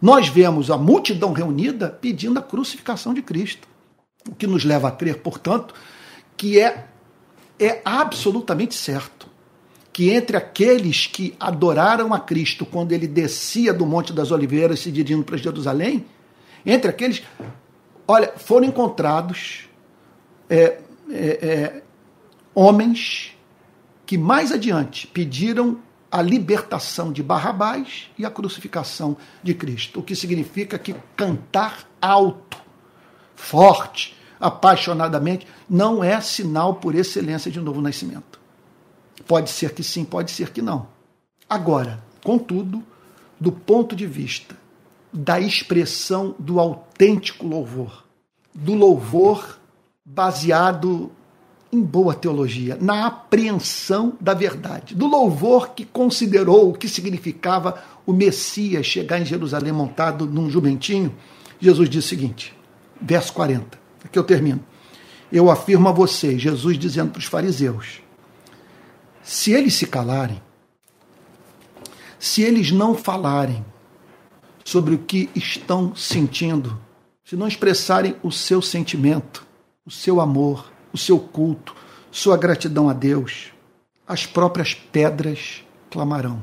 [0.00, 3.68] nós vemos a multidão reunida pedindo a crucificação de Cristo.
[4.28, 5.74] O que nos leva a crer, portanto,
[6.38, 6.86] que é,
[7.60, 9.28] é absolutamente certo
[9.92, 14.90] que entre aqueles que adoraram a Cristo quando ele descia do Monte das Oliveiras se
[14.92, 16.06] dirigindo para Jerusalém,
[16.64, 17.22] entre aqueles
[18.10, 19.68] Olha, foram encontrados
[20.48, 20.80] é,
[21.10, 21.82] é, é,
[22.54, 23.36] homens
[24.06, 25.78] que mais adiante pediram
[26.10, 32.56] a libertação de Barrabás e a crucificação de Cristo, o que significa que cantar alto,
[33.36, 38.38] forte, apaixonadamente, não é sinal por excelência de novo nascimento.
[39.26, 40.86] Pode ser que sim, pode ser que não.
[41.48, 42.82] Agora, contudo,
[43.40, 44.56] do ponto de vista
[45.12, 48.04] da expressão do autêntico louvor,
[48.54, 49.58] do louvor
[50.04, 51.10] baseado
[51.70, 58.12] em boa teologia, na apreensão da verdade, do louvor que considerou o que significava o
[58.12, 61.14] Messias chegar em Jerusalém montado num jumentinho.
[61.60, 62.54] Jesus disse o seguinte,
[63.00, 63.78] verso 40,
[64.08, 64.64] aqui eu termino.
[65.30, 68.00] Eu afirmo a vocês, Jesus dizendo para os fariseus:
[69.22, 70.42] se eles se calarem,
[72.18, 73.64] se eles não falarem
[74.64, 76.78] sobre o que estão sentindo,
[77.24, 79.46] se não expressarem o seu sentimento,
[79.84, 81.76] o seu amor, o seu culto,
[82.10, 83.52] sua gratidão a Deus,
[84.06, 86.42] as próprias pedras clamarão.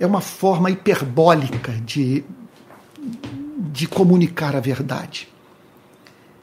[0.00, 2.24] É uma forma hiperbólica de,
[3.72, 5.28] de comunicar a verdade.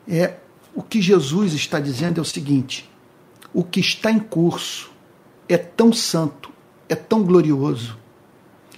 [0.07, 0.37] É
[0.75, 2.89] o que Jesus está dizendo é o seguinte:
[3.53, 4.91] o que está em curso
[5.47, 6.51] é tão santo,
[6.89, 7.97] é tão glorioso,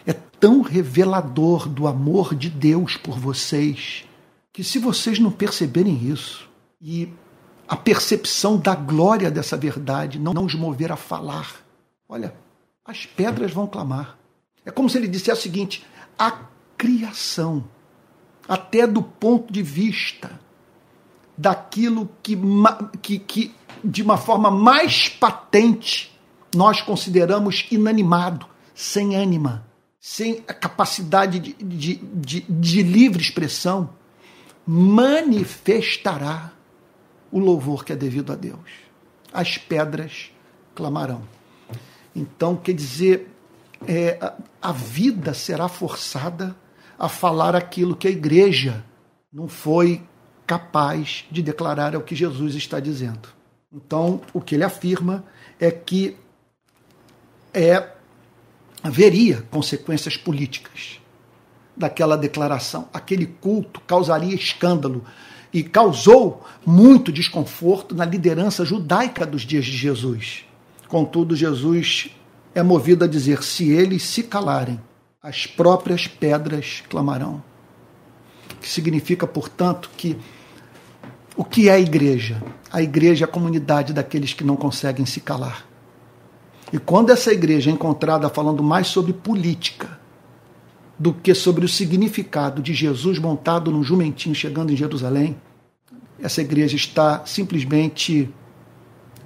[0.05, 4.05] é tão revelador do amor de Deus por vocês,
[4.53, 6.47] que se vocês não perceberem isso
[6.79, 7.11] e
[7.67, 11.51] a percepção da glória dessa verdade não, não os mover a falar,
[12.07, 12.33] olha,
[12.85, 14.17] as pedras vão clamar.
[14.63, 15.85] É como se ele dissesse o seguinte:
[16.17, 16.45] a
[16.77, 17.63] criação,
[18.47, 20.39] até do ponto de vista
[21.37, 22.37] daquilo que,
[23.01, 26.17] que, que de uma forma mais patente
[26.55, 29.65] nós consideramos inanimado, sem ânima,
[29.99, 33.89] sem a capacidade de, de, de, de livre expressão,
[34.65, 36.51] manifestará
[37.31, 38.69] o louvor que é devido a Deus.
[39.31, 40.31] As pedras
[40.73, 41.21] clamarão.
[42.15, 43.29] Então, quer dizer,
[43.85, 44.33] é, a,
[44.69, 46.55] a vida será forçada
[46.97, 48.83] a falar aquilo que a igreja
[49.31, 50.01] não foi
[50.47, 53.27] capaz de declarar é o que Jesus está dizendo.
[53.71, 55.25] Então, o que ele afirma
[55.59, 56.15] é que
[57.53, 57.89] é,
[58.81, 61.01] haveria consequências políticas
[61.75, 62.87] daquela declaração.
[62.93, 65.03] Aquele culto causaria escândalo
[65.53, 70.45] e causou muito desconforto na liderança judaica dos dias de Jesus.
[70.87, 72.09] Contudo, Jesus
[72.55, 74.79] é movido a dizer: se eles se calarem,
[75.21, 77.43] as próprias pedras clamarão.
[78.61, 80.17] Que significa, portanto, que
[81.37, 82.43] o que é a igreja?
[82.71, 85.67] A igreja é a comunidade daqueles que não conseguem se calar.
[86.73, 89.99] E quando essa igreja é encontrada falando mais sobre política
[90.97, 95.37] do que sobre o significado de Jesus montado num jumentinho chegando em Jerusalém,
[96.19, 98.33] essa igreja está simplesmente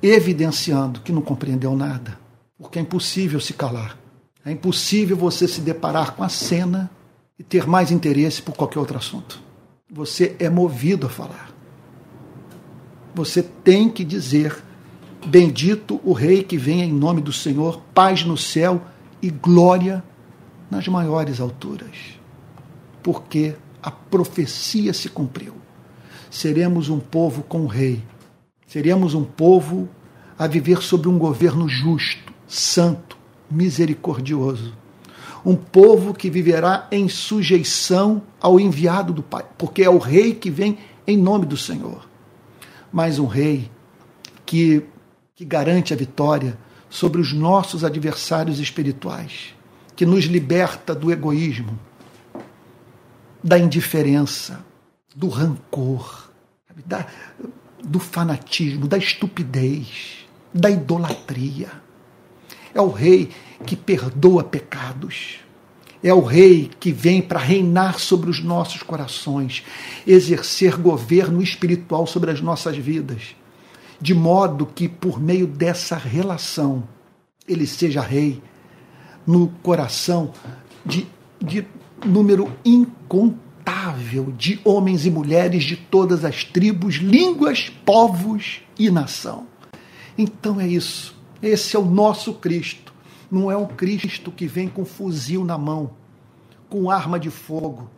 [0.04, 2.20] evidenciando que não compreendeu nada.
[2.60, 3.98] Porque é impossível se calar.
[4.46, 6.92] É impossível você se deparar com a cena
[7.40, 9.42] e ter mais interesse por qualquer outro assunto.
[9.90, 11.51] Você é movido a falar
[13.14, 14.64] você tem que dizer:
[15.26, 18.82] Bendito o Rei que vem em nome do Senhor, paz no céu
[19.22, 20.04] e glória
[20.70, 22.20] nas maiores alturas.
[23.04, 25.54] Porque a profecia se cumpriu.
[26.30, 28.02] Seremos um povo com o Rei.
[28.66, 29.88] Seremos um povo
[30.40, 33.18] a viver sob um governo justo, santo,
[33.50, 34.74] misericordioso.
[35.46, 40.50] Um povo que viverá em sujeição ao enviado do Pai, porque é o Rei que
[40.50, 42.11] vem em nome do Senhor
[42.92, 43.70] mais um rei
[44.46, 44.84] que,
[45.36, 46.58] que garante a vitória
[46.90, 49.56] sobre os nossos adversários espirituais,
[49.96, 51.80] que nos liberta do egoísmo,
[53.44, 54.64] da indiferença,
[55.16, 56.30] do rancor,
[56.86, 57.08] da,
[57.84, 61.70] do fanatismo, da estupidez, da idolatria.
[62.74, 63.30] É o rei
[63.66, 65.40] que perdoa pecados
[66.04, 69.64] é o Rei que vem para reinar sobre os nossos corações,
[70.06, 73.36] exercer governo espiritual sobre as nossas vidas,
[74.00, 76.84] de modo que, por meio dessa relação,
[77.48, 78.42] ele seja Rei
[79.28, 80.32] no coração
[80.84, 81.08] de,
[81.40, 81.66] de
[82.04, 89.46] número incontável de homens e mulheres de todas as tribos, línguas, povos e nação.
[90.18, 91.16] Então é isso.
[91.42, 92.91] Esse é o nosso Cristo
[93.32, 95.92] não é um Cristo que vem com fuzil na mão,
[96.70, 97.90] com arma de fogo,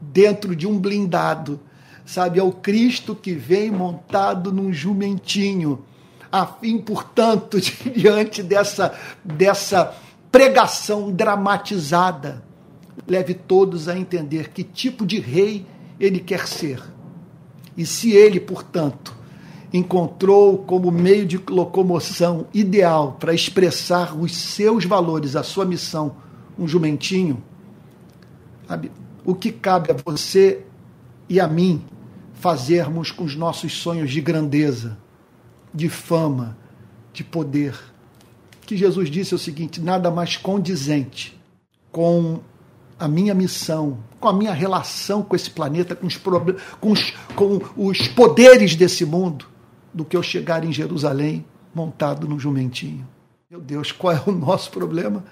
[0.00, 1.58] dentro de um blindado.
[2.04, 5.84] Sabe, é o Cristo que vem montado num jumentinho,
[6.30, 7.58] a fim, portanto,
[7.90, 9.92] diante dessa, dessa
[10.30, 12.44] pregação dramatizada,
[13.08, 15.66] leve todos a entender que tipo de rei
[15.98, 16.80] ele quer ser.
[17.76, 19.15] E se ele, portanto,
[19.72, 26.16] encontrou como meio de locomoção ideal para expressar os seus valores, a sua missão,
[26.58, 27.42] um jumentinho,
[28.66, 28.90] sabe?
[29.26, 30.64] o que cabe a você
[31.28, 31.84] e a mim
[32.34, 34.96] fazermos com os nossos sonhos de grandeza,
[35.74, 36.56] de fama,
[37.12, 37.74] de poder?
[38.62, 41.38] Que Jesus disse é o seguinte: nada mais condizente
[41.90, 42.40] com
[42.98, 47.60] a minha missão, com a minha relação com esse planeta, com os, com os, com
[47.76, 49.46] os poderes desse mundo,
[49.96, 51.42] do que eu chegar em Jerusalém
[51.74, 53.08] montado no jumentinho.
[53.50, 55.24] Meu Deus, qual é o nosso problema?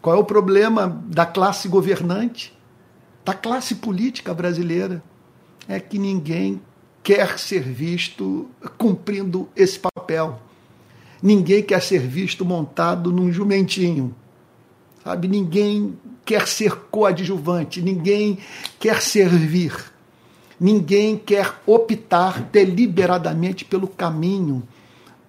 [0.00, 2.56] Qual é o problema da classe governante,
[3.24, 5.02] da classe política brasileira?
[5.68, 6.60] É que ninguém
[7.02, 8.48] quer ser visto
[8.78, 10.40] cumprindo esse papel.
[11.20, 14.14] Ninguém quer ser visto montado num jumentinho.
[15.02, 15.26] Sabe?
[15.26, 18.38] Ninguém quer ser coadjuvante, ninguém
[18.78, 19.91] quer servir.
[20.62, 24.62] Ninguém quer optar deliberadamente pelo caminho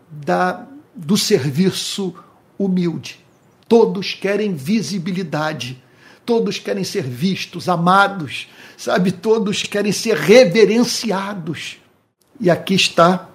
[0.08, 2.14] da, do serviço
[2.56, 3.20] humilde.
[3.68, 5.82] Todos querem visibilidade,
[6.24, 9.12] todos querem ser vistos, amados, sabe?
[9.12, 11.78] Todos querem ser reverenciados.
[12.40, 13.28] E aqui está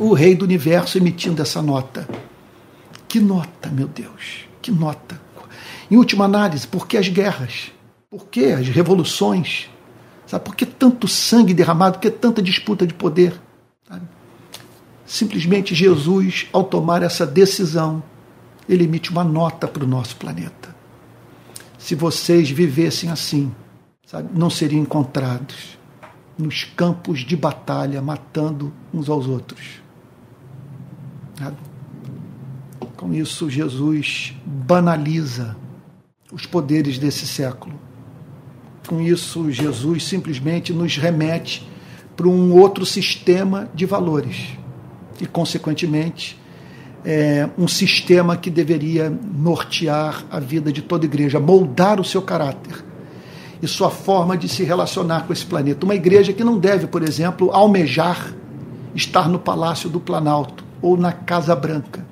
[0.00, 2.08] o Rei do Universo emitindo essa nota.
[3.06, 5.20] Que nota, meu Deus, que nota.
[5.88, 7.70] Em última análise, por que as guerras?
[8.10, 9.68] Por que as revoluções?
[10.26, 10.44] Sabe?
[10.44, 11.94] Por que tanto sangue derramado?
[11.94, 13.40] Por que tanta disputa de poder?
[13.88, 14.06] Sabe?
[15.06, 18.02] Simplesmente Jesus, ao tomar essa decisão,
[18.68, 20.74] ele emite uma nota para o nosso planeta.
[21.78, 23.54] Se vocês vivessem assim,
[24.04, 25.78] sabe, não seriam encontrados
[26.36, 29.80] nos campos de batalha, matando uns aos outros.
[31.38, 31.56] Sabe?
[32.96, 35.56] Com isso, Jesus banaliza
[36.32, 37.78] os poderes desse século.
[38.86, 41.68] Com isso, Jesus simplesmente nos remete
[42.16, 44.56] para um outro sistema de valores
[45.20, 46.40] e, consequentemente,
[47.04, 52.84] é, um sistema que deveria nortear a vida de toda igreja, moldar o seu caráter
[53.60, 55.84] e sua forma de se relacionar com esse planeta.
[55.84, 58.34] Uma igreja que não deve, por exemplo, almejar
[58.94, 62.06] estar no Palácio do Planalto ou na Casa Branca.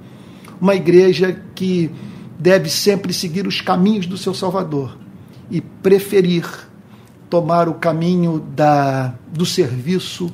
[0.60, 1.90] Uma igreja que
[2.38, 5.03] deve sempre seguir os caminhos do seu Salvador
[5.50, 6.46] e preferir
[7.28, 10.32] tomar o caminho da, do serviço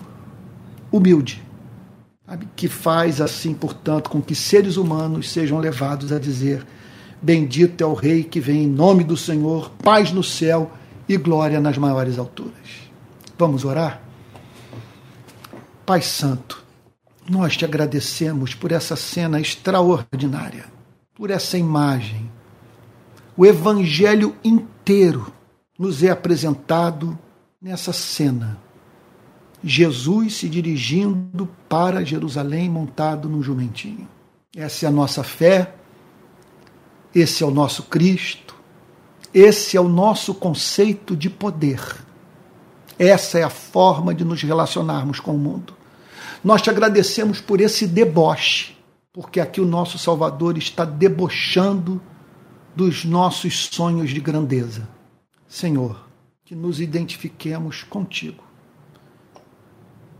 [0.91, 1.43] humilde
[2.31, 2.49] sabe?
[2.55, 6.65] que faz assim, portanto, com que seres humanos sejam levados a dizer:
[7.21, 10.71] Bendito é o Rei que vem em nome do Senhor, paz no céu
[11.09, 12.55] e glória nas maiores alturas.
[13.37, 14.01] Vamos orar?
[15.85, 16.63] Pai Santo,
[17.29, 20.67] nós te agradecemos por essa cena extraordinária,
[21.15, 22.30] por essa imagem.
[23.41, 25.32] O Evangelho inteiro
[25.78, 27.18] nos é apresentado
[27.59, 28.59] nessa cena
[29.64, 34.07] Jesus se dirigindo para Jerusalém montado num jumentinho.
[34.55, 35.72] Essa é a nossa fé,
[37.14, 38.55] esse é o nosso Cristo,
[39.32, 41.80] esse é o nosso conceito de poder.
[42.99, 45.72] Essa é a forma de nos relacionarmos com o mundo.
[46.45, 48.76] Nós te agradecemos por esse deboche,
[49.14, 52.03] porque aqui o nosso Salvador está debochando
[52.75, 54.89] dos nossos sonhos de grandeza.
[55.49, 56.09] Senhor,
[56.45, 58.43] que nos identifiquemos contigo.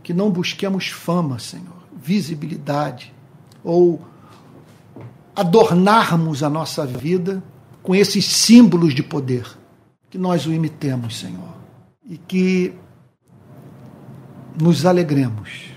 [0.03, 3.13] Que não busquemos fama, Senhor, visibilidade,
[3.63, 4.01] ou
[5.35, 7.43] adornarmos a nossa vida
[7.81, 9.45] com esses símbolos de poder,
[10.09, 11.55] que nós o imitemos, Senhor,
[12.05, 12.73] e que
[14.61, 15.71] nos alegremos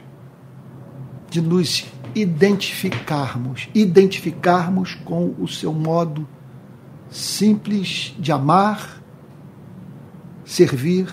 [1.30, 6.28] de nos identificarmos, identificarmos com o seu modo
[7.10, 9.02] simples de amar,
[10.44, 11.12] servir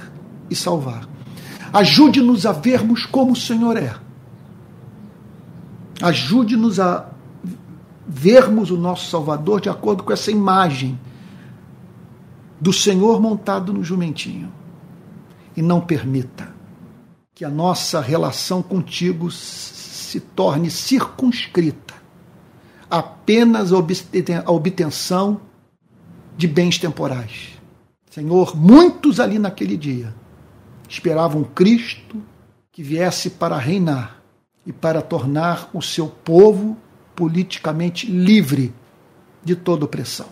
[0.50, 1.08] e salvar.
[1.74, 3.96] Ajude-nos a vermos como o Senhor é.
[6.02, 7.10] Ajude-nos a
[8.08, 11.00] vermos o nosso Salvador de acordo com essa imagem
[12.60, 14.52] do Senhor montado no jumentinho.
[15.56, 16.54] E não permita
[17.34, 22.02] que a nossa relação contigo se torne circunscrita
[22.92, 25.40] apenas a obtenção
[26.38, 27.60] de bens temporais.
[28.10, 30.14] Senhor, muitos ali naquele dia
[30.88, 32.22] esperavam Cristo
[32.72, 34.22] que viesse para reinar
[34.66, 36.78] e para tornar o seu povo
[37.16, 38.74] politicamente livre
[39.44, 40.28] de toda opressão.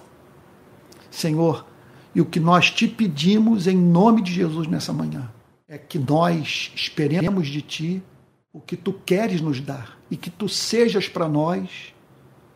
[1.09, 1.65] Senhor,
[2.13, 5.31] e o que nós te pedimos em nome de Jesus nessa manhã
[5.67, 8.03] é que nós esperemos de ti
[8.51, 11.93] o que tu queres nos dar e que tu sejas para nós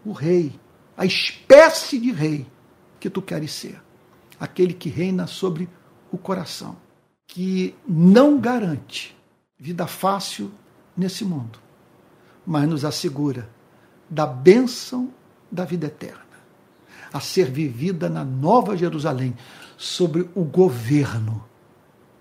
[0.03, 0.52] o rei,
[0.98, 2.45] a espécie de rei
[3.04, 3.82] que tu queres ser,
[4.40, 5.68] aquele que reina sobre
[6.10, 6.78] o coração.
[7.28, 9.14] Que não garante
[9.60, 10.50] vida fácil
[10.96, 11.60] nesse mundo,
[12.48, 13.50] mas nos assegura
[14.10, 15.12] da bênção
[15.52, 16.24] da vida eterna,
[17.12, 19.36] a ser vivida na Nova Jerusalém,
[19.76, 21.44] sobre o governo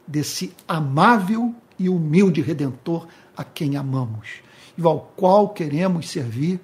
[0.04, 3.06] desse amável e humilde Redentor
[3.36, 4.40] a quem amamos
[4.76, 6.60] e ao qual queremos servir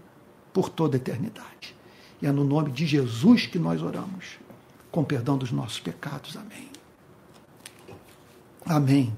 [0.53, 1.78] por toda a eternidade.
[2.21, 4.39] E é no nome de Jesus que nós oramos,
[4.91, 6.37] com perdão dos nossos pecados.
[6.37, 6.69] Amém.
[8.67, 9.13] Amém.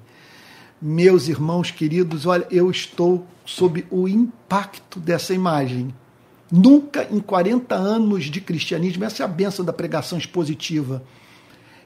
[0.81, 5.95] Meus irmãos queridos, olha, eu estou sob o impacto dessa imagem.
[6.51, 11.03] Nunca em 40 anos de cristianismo, essa é a benção da pregação expositiva.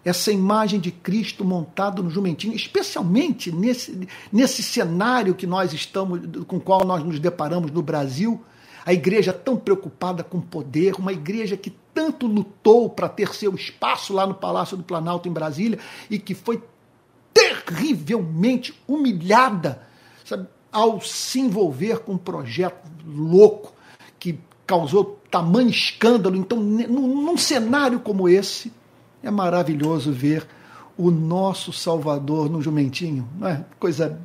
[0.05, 6.59] essa imagem de Cristo montado no jumentinho, especialmente nesse, nesse cenário que nós estamos, com
[6.59, 8.45] o qual nós nos deparamos no Brasil,
[8.85, 14.13] a igreja tão preocupada com poder, uma igreja que tanto lutou para ter seu espaço
[14.13, 15.79] lá no Palácio do Planalto em Brasília
[16.11, 16.63] e que foi
[17.33, 19.83] terrivelmente humilhada
[20.25, 23.73] sabe, ao se envolver com um projeto louco
[24.19, 26.37] que causou tamanho escândalo.
[26.37, 28.73] Então, num, cenário como esse,
[29.23, 30.47] é maravilhoso ver
[30.97, 33.65] o nosso Salvador no jumentinho, não é?
[33.79, 34.21] Coisa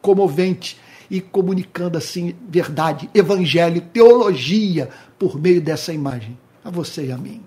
[0.00, 0.78] comovente
[1.10, 6.38] e comunicando assim verdade, evangelho, teologia por meio dessa imagem.
[6.64, 7.40] A você e a mim.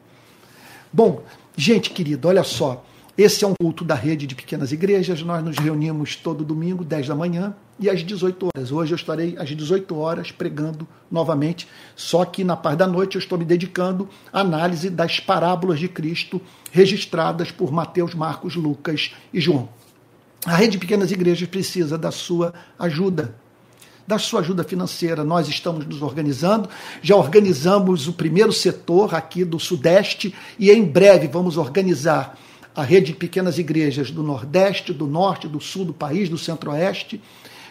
[0.92, 1.24] Bom,
[1.56, 2.84] gente querida, olha só.
[3.18, 5.22] Esse é um culto da rede de pequenas igrejas.
[5.22, 8.72] Nós nos reunimos todo domingo, 10 da manhã, e às 18 horas.
[8.72, 13.20] Hoje eu estarei às 18 horas pregando novamente, só que na parte da noite eu
[13.20, 19.42] estou me dedicando à análise das parábolas de Cristo registradas por Mateus, Marcos, Lucas e
[19.42, 19.68] João.
[20.46, 23.36] A rede de pequenas igrejas precisa da sua ajuda
[24.08, 25.24] da sua ajuda financeira.
[25.24, 26.70] Nós estamos nos organizando,
[27.02, 32.38] já organizamos o primeiro setor aqui do Sudeste e em breve vamos organizar
[32.76, 37.22] a rede de pequenas igrejas do Nordeste, do Norte, do Sul do país, do Centro-Oeste,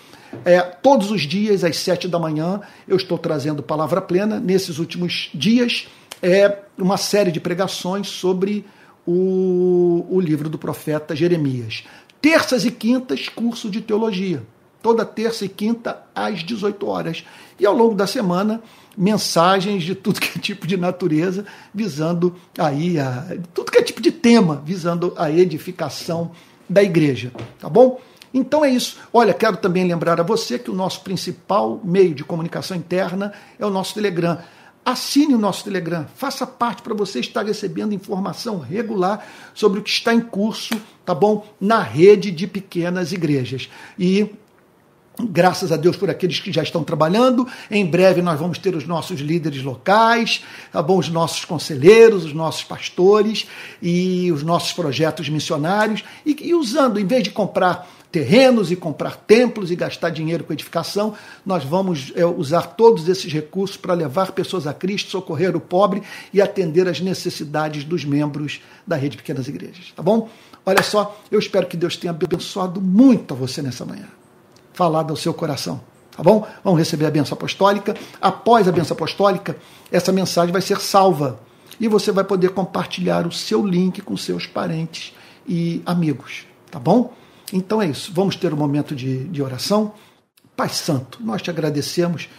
[0.45, 4.39] É, todos os dias, às sete da manhã, eu estou trazendo palavra plena.
[4.39, 5.89] Nesses últimos dias,
[6.23, 8.65] é uma série de pregações sobre
[9.07, 11.85] o, o livro do profeta Jeremias.
[12.21, 14.43] Terças e quintas, curso de teologia.
[14.83, 17.25] Toda terça e quinta, às 18 horas.
[17.59, 18.63] E ao longo da semana,
[18.97, 24.01] mensagens de tudo que é tipo de natureza, visando aí a, tudo que é tipo
[24.01, 26.33] de tema, visando a edificação
[26.69, 27.33] da igreja.
[27.59, 28.01] Tá bom?
[28.33, 28.99] Então é isso.
[29.13, 33.67] Olha, quero também lembrar a você que o nosso principal meio de comunicação interna é
[33.67, 34.39] o nosso Telegram.
[34.85, 39.91] Assine o nosso Telegram, faça parte para você estar recebendo informação regular sobre o que
[39.91, 40.75] está em curso,
[41.05, 41.47] tá bom?
[41.61, 43.69] Na rede de pequenas igrejas.
[43.99, 44.31] E
[45.27, 47.47] Graças a Deus por aqueles que já estão trabalhando.
[47.71, 50.99] Em breve nós vamos ter os nossos líderes locais, tá bom?
[50.99, 53.47] os nossos conselheiros, os nossos pastores
[53.83, 56.05] e os nossos projetos missionários.
[56.25, 60.53] E, e usando, em vez de comprar terrenos e comprar templos e gastar dinheiro com
[60.53, 61.15] edificação,
[61.47, 66.03] nós vamos é, usar todos esses recursos para levar pessoas a Cristo, socorrer o pobre
[66.33, 70.29] e atender às necessidades dos membros da rede Pequenas Igrejas, tá bom?
[70.67, 74.07] Olha só, eu espero que Deus tenha abençoado muito a você nessa manhã,
[74.81, 75.79] falado ao seu coração,
[76.17, 76.47] tá bom?
[76.65, 77.95] Vamos receber a benção apostólica.
[78.19, 79.55] Após a benção apostólica,
[79.93, 81.39] essa mensagem vai ser salva
[81.79, 85.13] e você vai poder compartilhar o seu link com seus parentes
[85.47, 87.13] e amigos, tá bom?
[87.53, 88.11] Então é isso.
[88.15, 89.93] Vamos ter um momento de, de oração.
[90.57, 92.31] Pai Santo, nós te agradecemos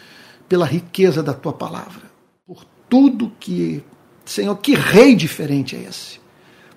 [0.50, 2.10] pela riqueza da tua palavra,
[2.48, 3.84] por tudo que,
[4.26, 6.20] Senhor, que rei diferente é esse,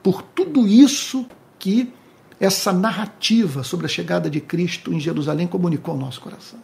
[0.02, 1.24] por tudo isso
[1.58, 1.90] que
[2.40, 6.58] essa narrativa sobre a chegada de Cristo em Jerusalém comunicou ao nosso coração.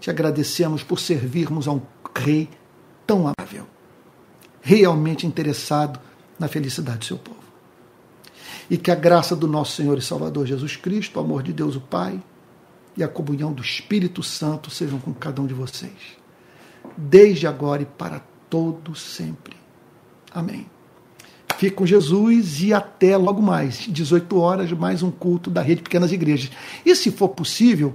[0.00, 1.82] Te agradecemos por servirmos a um
[2.16, 2.48] rei
[3.06, 3.66] tão amável,
[4.60, 6.00] realmente interessado
[6.38, 7.38] na felicidade do seu povo
[8.70, 11.74] e que a graça do nosso Senhor e Salvador Jesus Cristo, o amor de Deus
[11.76, 12.22] o Pai
[12.96, 16.16] e a comunhão do Espírito Santo sejam com cada um de vocês,
[16.96, 18.20] desde agora e para
[18.50, 19.56] todo sempre.
[20.32, 20.77] Amém.
[21.58, 26.12] Fique com Jesus e até logo mais, 18 horas, mais um culto da Rede Pequenas
[26.12, 26.52] Igrejas.
[26.86, 27.94] E se for possível,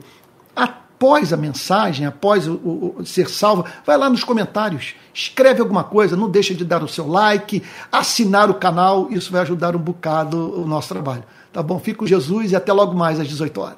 [0.54, 6.18] após a mensagem, após o, o, ser salvo, vai lá nos comentários, escreve alguma coisa,
[6.18, 10.62] não deixa de dar o seu like, assinar o canal, isso vai ajudar um bocado
[10.62, 11.24] o nosso trabalho.
[11.54, 11.80] Tá bom?
[11.80, 13.72] Fico com Jesus e até logo mais às 18 horas.